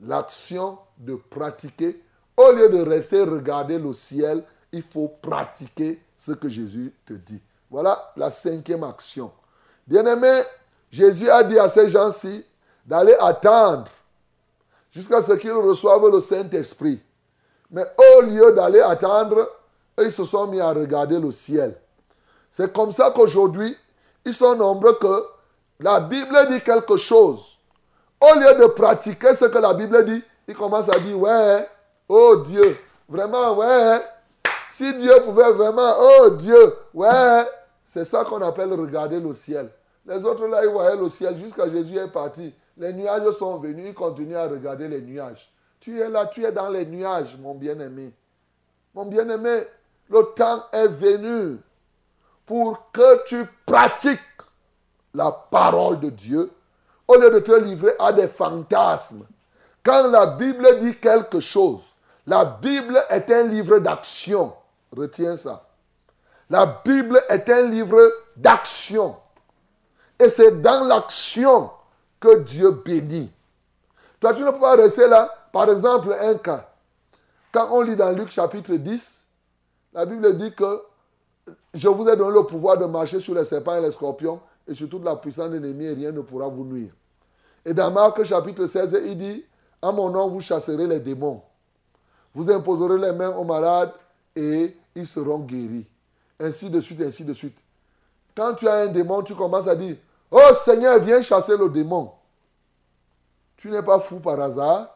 L'action 0.00 0.78
de 0.98 1.14
pratiquer 1.14 2.02
au 2.36 2.52
lieu 2.52 2.68
de 2.68 2.80
rester 2.82 3.22
regarder 3.22 3.78
le 3.78 3.92
ciel, 3.94 4.44
il 4.72 4.82
faut 4.82 5.08
pratiquer 5.08 6.02
ce 6.14 6.32
que 6.32 6.48
Jésus 6.48 6.92
te 7.06 7.14
dit. 7.14 7.42
Voilà 7.70 8.12
la 8.16 8.30
cinquième 8.30 8.84
action. 8.84 9.32
Bien-aimé, 9.86 10.42
Jésus 10.90 11.28
a 11.28 11.42
dit 11.42 11.58
à 11.58 11.68
ces 11.68 11.88
gens-ci 11.88 12.44
d'aller 12.84 13.16
attendre 13.20 13.86
jusqu'à 14.90 15.22
ce 15.22 15.32
qu'ils 15.32 15.52
reçoivent 15.52 16.10
le 16.10 16.20
Saint-Esprit. 16.20 17.02
Mais 17.70 17.84
au 18.16 18.22
lieu 18.22 18.52
d'aller 18.52 18.80
attendre, 18.80 19.50
ils 19.98 20.12
se 20.12 20.24
sont 20.24 20.46
mis 20.46 20.60
à 20.60 20.70
regarder 20.70 21.18
le 21.18 21.30
ciel. 21.32 21.76
C'est 22.50 22.72
comme 22.72 22.92
ça 22.92 23.10
qu'aujourd'hui, 23.10 23.76
ils 24.24 24.34
sont 24.34 24.54
nombreux 24.54 24.94
que 24.94 25.24
la 25.80 26.00
Bible 26.00 26.36
dit 26.48 26.60
quelque 26.60 26.96
chose. 26.96 27.58
Au 28.20 28.38
lieu 28.38 28.54
de 28.60 28.66
pratiquer 28.66 29.34
ce 29.34 29.46
que 29.46 29.58
la 29.58 29.74
Bible 29.74 30.04
dit, 30.04 30.22
ils 30.48 30.54
commencent 30.54 30.88
à 30.88 30.98
dire, 30.98 31.18
ouais, 31.18 31.66
Oh 32.08 32.36
Dieu, 32.36 32.78
vraiment, 33.08 33.56
ouais. 33.56 34.00
Si 34.70 34.94
Dieu 34.94 35.12
pouvait 35.24 35.50
vraiment, 35.52 35.94
oh 35.98 36.30
Dieu, 36.30 36.74
ouais. 36.94 37.44
C'est 37.84 38.04
ça 38.04 38.24
qu'on 38.24 38.40
appelle 38.42 38.72
regarder 38.72 39.20
le 39.20 39.32
ciel. 39.32 39.70
Les 40.06 40.24
autres 40.24 40.46
là, 40.46 40.64
ils 40.64 40.70
voyaient 40.70 40.96
le 40.96 41.08
ciel 41.08 41.36
jusqu'à 41.36 41.68
Jésus 41.68 41.96
est 41.96 42.12
parti. 42.12 42.54
Les 42.76 42.92
nuages 42.92 43.30
sont 43.32 43.58
venus, 43.58 43.86
ils 43.88 43.94
continuent 43.94 44.36
à 44.36 44.46
regarder 44.46 44.86
les 44.86 45.00
nuages. 45.00 45.50
Tu 45.80 46.00
es 46.00 46.08
là, 46.08 46.26
tu 46.26 46.44
es 46.44 46.52
dans 46.52 46.68
les 46.68 46.86
nuages, 46.86 47.36
mon 47.40 47.54
bien-aimé. 47.54 48.12
Mon 48.94 49.06
bien-aimé, 49.06 49.62
le 50.08 50.22
temps 50.34 50.64
est 50.72 50.88
venu 50.88 51.58
pour 52.44 52.90
que 52.92 53.24
tu 53.24 53.44
pratiques 53.64 54.20
la 55.12 55.32
parole 55.32 56.00
de 56.00 56.10
Dieu 56.10 56.50
au 57.08 57.16
lieu 57.16 57.30
de 57.30 57.40
te 57.40 57.52
livrer 57.52 57.92
à 57.98 58.12
des 58.12 58.28
fantasmes. 58.28 59.26
Quand 59.82 60.08
la 60.08 60.26
Bible 60.26 60.78
dit 60.80 60.96
quelque 60.96 61.40
chose, 61.40 61.82
la 62.26 62.44
Bible 62.44 63.00
est 63.10 63.30
un 63.30 63.44
livre 63.44 63.78
d'action. 63.78 64.52
Retiens 64.96 65.36
ça. 65.36 65.66
La 66.50 66.80
Bible 66.84 67.20
est 67.28 67.48
un 67.50 67.62
livre 67.68 68.00
d'action. 68.36 69.16
Et 70.18 70.28
c'est 70.28 70.62
dans 70.62 70.84
l'action 70.84 71.70
que 72.18 72.40
Dieu 72.40 72.70
bénit. 72.70 73.32
Toi, 74.20 74.34
tu 74.34 74.42
ne 74.42 74.50
peux 74.50 74.58
pas 74.58 74.76
rester 74.76 75.08
là. 75.08 75.28
Par 75.52 75.70
exemple, 75.70 76.14
un 76.18 76.34
cas. 76.36 76.68
Quand 77.52 77.68
on 77.70 77.82
lit 77.82 77.96
dans 77.96 78.10
Luc 78.10 78.30
chapitre 78.30 78.74
10, 78.74 79.24
la 79.92 80.06
Bible 80.06 80.36
dit 80.36 80.52
que 80.52 80.82
je 81.74 81.88
vous 81.88 82.08
ai 82.08 82.16
donné 82.16 82.38
le 82.38 82.44
pouvoir 82.44 82.76
de 82.78 82.86
marcher 82.86 83.20
sur 83.20 83.34
les 83.34 83.44
serpents 83.44 83.76
et 83.76 83.80
les 83.80 83.92
scorpions 83.92 84.40
et 84.66 84.74
sur 84.74 84.88
toute 84.88 85.04
la 85.04 85.16
puissance 85.16 85.50
de 85.50 85.58
l'ennemi 85.58 85.84
et 85.84 85.94
rien 85.94 86.12
ne 86.12 86.20
pourra 86.20 86.48
vous 86.48 86.64
nuire. 86.64 86.92
Et 87.64 87.72
dans 87.72 87.90
Marc 87.90 88.22
chapitre 88.24 88.66
16, 88.66 89.02
il 89.06 89.18
dit, 89.18 89.44
à 89.82 89.92
mon 89.92 90.10
nom, 90.10 90.28
vous 90.28 90.40
chasserez 90.40 90.86
les 90.86 91.00
démons. 91.00 91.42
Vous 92.34 92.50
imposerez 92.50 92.98
les 92.98 93.12
mains 93.12 93.30
aux 93.30 93.44
malades 93.44 93.92
et 94.34 94.76
ils 94.94 95.06
seront 95.06 95.38
guéris. 95.38 95.86
Ainsi 96.38 96.68
de 96.68 96.80
suite, 96.80 97.00
ainsi 97.00 97.24
de 97.24 97.32
suite. 97.32 97.56
Quand 98.34 98.54
tu 98.54 98.68
as 98.68 98.74
un 98.82 98.86
démon, 98.88 99.22
tu 99.22 99.34
commences 99.34 99.68
à 99.68 99.74
dire, 99.74 99.96
oh 100.36 100.54
Seigneur, 100.54 100.98
viens 101.00 101.22
chasser 101.22 101.56
le 101.56 101.68
démon. 101.68 102.12
Tu 103.56 103.70
n'es 103.70 103.82
pas 103.82 103.98
fou 103.98 104.20
par 104.20 104.38
hasard? 104.40 104.92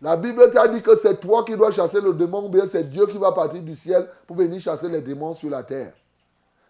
La 0.00 0.16
Bible 0.16 0.50
t'a 0.50 0.68
dit 0.68 0.82
que 0.82 0.94
c'est 0.96 1.18
toi 1.18 1.44
qui 1.44 1.56
dois 1.56 1.72
chasser 1.72 2.00
le 2.00 2.12
démon, 2.12 2.44
ou 2.44 2.48
bien 2.48 2.68
c'est 2.68 2.88
Dieu 2.88 3.06
qui 3.06 3.18
va 3.18 3.32
partir 3.32 3.62
du 3.62 3.74
ciel 3.74 4.08
pour 4.26 4.36
venir 4.36 4.60
chasser 4.60 4.88
les 4.88 5.00
démons 5.00 5.34
sur 5.34 5.50
la 5.50 5.62
terre. 5.62 5.92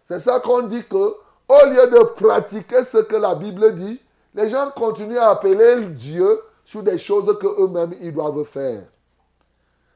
C'est 0.03 0.19
ça 0.19 0.39
qu'on 0.39 0.61
dit 0.63 0.83
que, 0.83 0.95
au 0.95 1.65
lieu 1.67 1.87
de 1.87 2.03
pratiquer 2.13 2.83
ce 2.83 2.99
que 2.99 3.15
la 3.15 3.35
Bible 3.35 3.75
dit, 3.75 3.99
les 4.33 4.49
gens 4.49 4.71
continuent 4.71 5.17
à 5.17 5.29
appeler 5.29 5.85
Dieu 5.87 6.41
sur 6.63 6.81
des 6.81 6.97
choses 6.97 7.37
qu'eux-mêmes 7.39 7.93
ils 8.01 8.13
doivent 8.13 8.43
faire. 8.43 8.83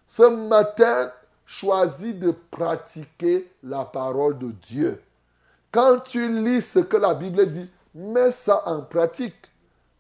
Ce 0.08 0.24
matin, 0.24 1.12
choisis 1.46 2.14
de 2.14 2.32
pratiquer 2.52 3.52
la 3.64 3.86
parole 3.86 4.38
de 4.38 4.52
Dieu. 4.52 5.02
Quand 5.72 6.00
tu 6.00 6.42
lis 6.44 6.62
ce 6.62 6.80
que 6.80 6.98
la 6.98 7.14
Bible 7.14 7.46
dit, 7.52 7.70
mets 7.94 8.32
ça 8.32 8.64
en 8.66 8.82
pratique. 8.82 9.52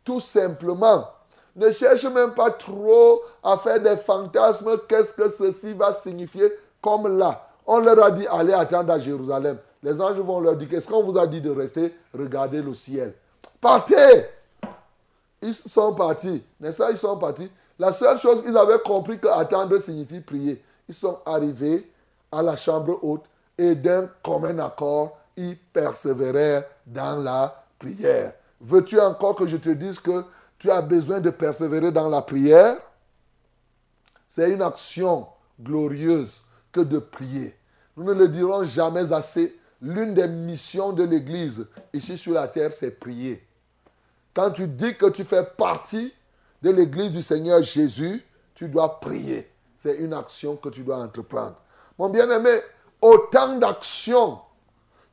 Tout 0.03 0.19
simplement. 0.19 1.08
Ne 1.55 1.71
cherche 1.71 2.05
même 2.05 2.34
pas 2.34 2.51
trop 2.51 3.21
à 3.43 3.58
faire 3.58 3.82
des 3.82 3.97
fantasmes. 3.97 4.79
Qu'est-ce 4.88 5.13
que 5.13 5.29
ceci 5.29 5.73
va 5.73 5.93
signifier 5.93 6.51
Comme 6.82 7.17
là, 7.17 7.47
on 7.65 7.79
leur 7.79 8.03
a 8.03 8.12
dit 8.12 8.25
allez 8.27 8.53
attendre 8.53 8.93
à 8.93 8.99
Jérusalem. 8.99 9.58
Les 9.84 10.01
anges 10.01 10.17
vont 10.17 10.39
leur 10.39 10.55
dire 10.55 10.69
qu'est-ce 10.69 10.88
qu'on 10.88 11.03
vous 11.03 11.17
a 11.17 11.27
dit 11.27 11.41
de 11.41 11.51
rester? 11.51 11.93
Regardez 12.17 12.62
le 12.62 12.73
ciel. 12.73 13.13
Partez 13.62 14.25
Ils 15.41 15.53
sont 15.53 15.93
partis. 15.93 16.43
N'est-ce 16.60 16.77
pas? 16.77 16.91
Ils 16.91 16.97
sont 16.97 17.17
partis. 17.17 17.49
La 17.77 17.93
seule 17.93 18.19
chose 18.19 18.41
qu'ils 18.41 18.58
avaient 18.58 18.79
compris 18.79 19.19
que 19.19 19.27
attendre 19.27 19.77
signifie 19.79 20.21
prier. 20.21 20.62
Ils 20.88 20.95
sont 20.95 21.19
arrivés 21.25 21.89
à 22.32 22.41
la 22.41 22.55
chambre 22.55 22.99
haute 23.01 23.25
et 23.58 23.75
d'un 23.75 24.10
commun 24.23 24.58
accord, 24.60 25.17
ils 25.39 25.58
persévérèrent 25.58 26.65
dans 26.86 27.21
la 27.21 27.65
prière. 27.80 28.34
Veux-tu 28.60 28.99
encore 28.99 29.36
que 29.36 29.47
je 29.47 29.56
te 29.56 29.69
dise 29.69 29.99
que 29.99 30.25
tu 30.58 30.69
as 30.69 30.82
besoin 30.82 31.21
de 31.21 31.30
persévérer 31.30 31.91
dans 31.91 32.10
la 32.10 32.21
prière? 32.21 32.75
C'est 34.28 34.52
une 34.52 34.62
action 34.62 35.28
glorieuse 35.60 36.43
que 36.73 36.82
de 36.82 36.99
prier. 36.99 37.56
Nous 37.95 38.04
ne 38.04 38.13
le 38.13 38.28
dirons 38.28 38.65
jamais 38.65 39.13
assez. 39.13 39.58
L'une 39.82 40.13
des 40.13 40.28
missions 40.28 40.91
de 40.91 41.04
l'Église 41.04 41.67
ici 41.93 42.17
sur 42.17 42.34
la 42.34 42.49
terre, 42.49 42.73
c'est 42.73 42.91
prier. 42.91 43.41
Quand 44.34 44.52
tu 44.52 44.67
dis 44.67 44.95
que 44.97 45.08
tu 45.08 45.23
fais 45.23 45.45
partie 45.58 46.13
de 46.62 46.69
l'Église 46.69 47.12
du 47.12 47.21
Seigneur 47.21 47.63
Jésus, 47.63 48.25
tu 48.56 48.67
dois 48.67 48.99
prier. 48.99 49.49
C'est 49.78 49.95
une 49.95 50.13
action 50.13 50.58
que 50.58 50.67
tu 50.67 50.84
dois 50.84 50.97
entreprendre. 50.97 51.56
Mon 51.97 52.10
bien-aimé, 52.10 52.60
autant 53.02 53.58
d'actions 53.58 54.39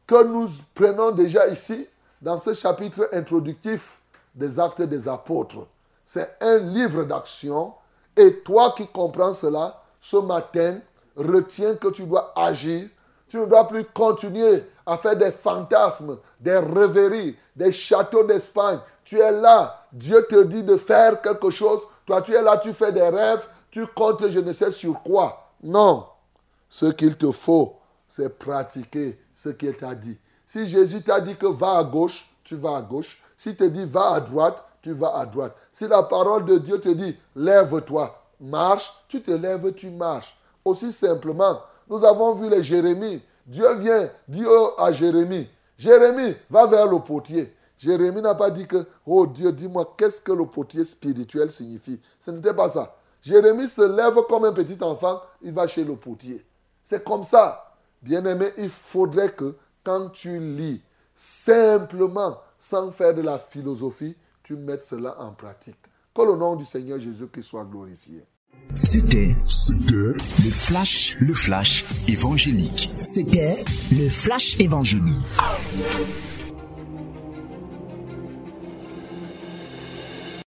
que 0.07 0.25
nous 0.25 0.49
prenons 0.75 1.11
déjà 1.11 1.47
ici 1.49 1.87
dans 2.23 2.39
ce 2.39 2.55
chapitre 2.55 3.09
introductif 3.13 4.01
des 4.35 4.59
actes 4.61 4.83
des 4.83 5.09
apôtres. 5.09 5.67
C'est 6.05 6.37
un 6.41 6.59
livre 6.59 7.05
d'actions 7.05 7.75
et 8.17 8.41
toi 8.41 8.73
qui 8.77 8.87
comprends 8.87 9.35
cela, 9.35 9.83
ce 10.01 10.17
matin, 10.17 10.79
retiens 11.17 11.75
que 11.75 11.89
tu 11.89 12.05
dois 12.05 12.33
agir. 12.37 12.89
Tu 13.29 13.39
ne 13.39 13.47
dois 13.47 13.67
plus 13.67 13.85
continuer 13.85 14.65
à 14.87 14.97
faire 14.97 15.17
des 15.17 15.33
fantasmes, 15.33 16.19
des 16.41 16.59
rêveries, 16.59 17.37
des 17.57 17.73
châteaux 17.73 18.25
d'Espagne. 18.25 18.79
Tu 19.05 19.19
es 19.19 19.33
là, 19.33 19.85
Dieu 19.93 20.25
te 20.29 20.45
dit 20.45 20.63
de 20.63 20.77
faire 20.77 21.21
quelque 21.21 21.51
chose. 21.51 21.81
Toi, 22.07 22.23
tu 22.23 22.35
es 22.35 22.43
là, 22.43 22.59
tu 22.59 22.73
fais 22.73 22.93
des 22.93 23.09
rêves, 23.09 23.45
tu 23.71 23.85
comptes 23.89 24.29
je 24.29 24.39
ne 24.39 24.53
sais 24.53 24.71
sur 24.71 25.03
quoi. 25.03 25.51
Non. 25.63 26.07
Ce 26.69 26.87
qu'il 26.87 27.17
te 27.17 27.33
faut, 27.33 27.77
c'est 28.09 28.39
pratiquer 28.39 29.19
ce 29.37 29.51
qu'il 29.51 29.77
t'a 29.77 29.95
dit. 29.95 30.19
Si 30.47 30.67
Jésus 30.67 31.03
t'a 31.03 31.21
dit 31.21 31.37
que 31.37 31.47
va 31.47 31.79
à 31.79 31.85
gauche, 31.85 32.29
tu 32.43 32.57
vas 32.57 32.79
à 32.79 32.83
gauche. 32.83 33.23
S'il 33.37 33.55
te 33.55 33.65
dit 33.65 33.85
va 33.85 34.15
à 34.15 34.21
droite, 34.21 34.65
tu 34.81 34.93
vas 34.93 35.19
à 35.19 35.27
droite. 35.27 35.55
Si 35.73 35.87
la 35.87 36.03
parole 36.03 36.47
de 36.47 36.59
Dieu 36.59 36.81
te 36.81 36.89
dit 36.89 37.17
lève-toi, 37.37 38.19
marche, 38.41 38.93
tu 39.09 39.23
te 39.23 39.31
lèves, 39.31 39.75
tu 39.75 39.91
marches. 39.91 40.39
Aussi 40.65 40.91
simplement, 40.91 41.61
nous 41.89 42.03
avons 42.05 42.35
vu 42.35 42.49
les 42.49 42.63
Jérémie. 42.63 43.23
Dieu 43.47 43.73
vient 43.75 44.09
dire 44.27 44.49
à 44.79 44.91
Jérémie, 44.91 45.49
Jérémie, 45.77 46.35
va 46.49 46.67
vers 46.67 46.87
le 46.87 46.99
potier. 46.99 47.55
Jérémie 47.77 48.23
n'a 48.23 48.35
pas 48.35 48.51
dit 48.51 48.67
que, 48.67 48.87
oh 49.05 49.27
Dieu, 49.27 49.53
dis-moi, 49.53 49.95
qu'est-ce 49.99 50.23
que 50.23 50.33
le 50.33 50.47
potier 50.47 50.85
spirituel 50.85 51.51
signifie? 51.53 52.01
Ce 52.19 52.31
n'était 52.31 52.55
pas 52.55 52.71
ça. 52.71 52.97
Jérémie 53.21 53.69
se 53.69 53.83
lève 53.83 54.17
comme 54.29 54.45
un 54.45 54.53
petit 54.53 54.83
enfant, 54.83 55.21
il 55.43 55.53
va 55.53 55.67
chez 55.67 55.85
le 55.85 55.95
potier. 55.95 56.45
C'est 56.85 57.05
comme 57.05 57.25
ça. 57.25 57.66
Bien-aimé, 58.07 58.47
il 58.57 58.69
faudrait 58.69 59.33
que 59.33 59.57
quand 59.83 60.11
tu 60.11 60.39
lis, 60.39 60.81
simplement, 61.13 62.39
sans 62.57 62.93
faire 62.93 63.13
de 63.13 63.21
la 63.21 63.37
philosophie, 63.37 64.17
tu 64.45 64.55
mettes 64.55 64.85
cela 64.85 65.21
en 65.21 65.33
pratique. 65.33 65.75
Que 66.15 66.23
le 66.23 66.37
nom 66.37 66.55
du 66.55 66.65
Seigneur 66.65 67.01
Jésus-Christ 67.01 67.43
soit 67.43 67.65
glorifié. 67.65 68.23
C'était 68.81 69.35
C'était 69.45 70.15
le 70.45 70.51
flash, 70.51 71.17
le 71.19 71.35
flash 71.35 71.85
évangélique. 72.07 72.91
C'était 72.95 73.65
le 73.91 74.09
flash 74.09 74.57
évangélique. 74.61 75.27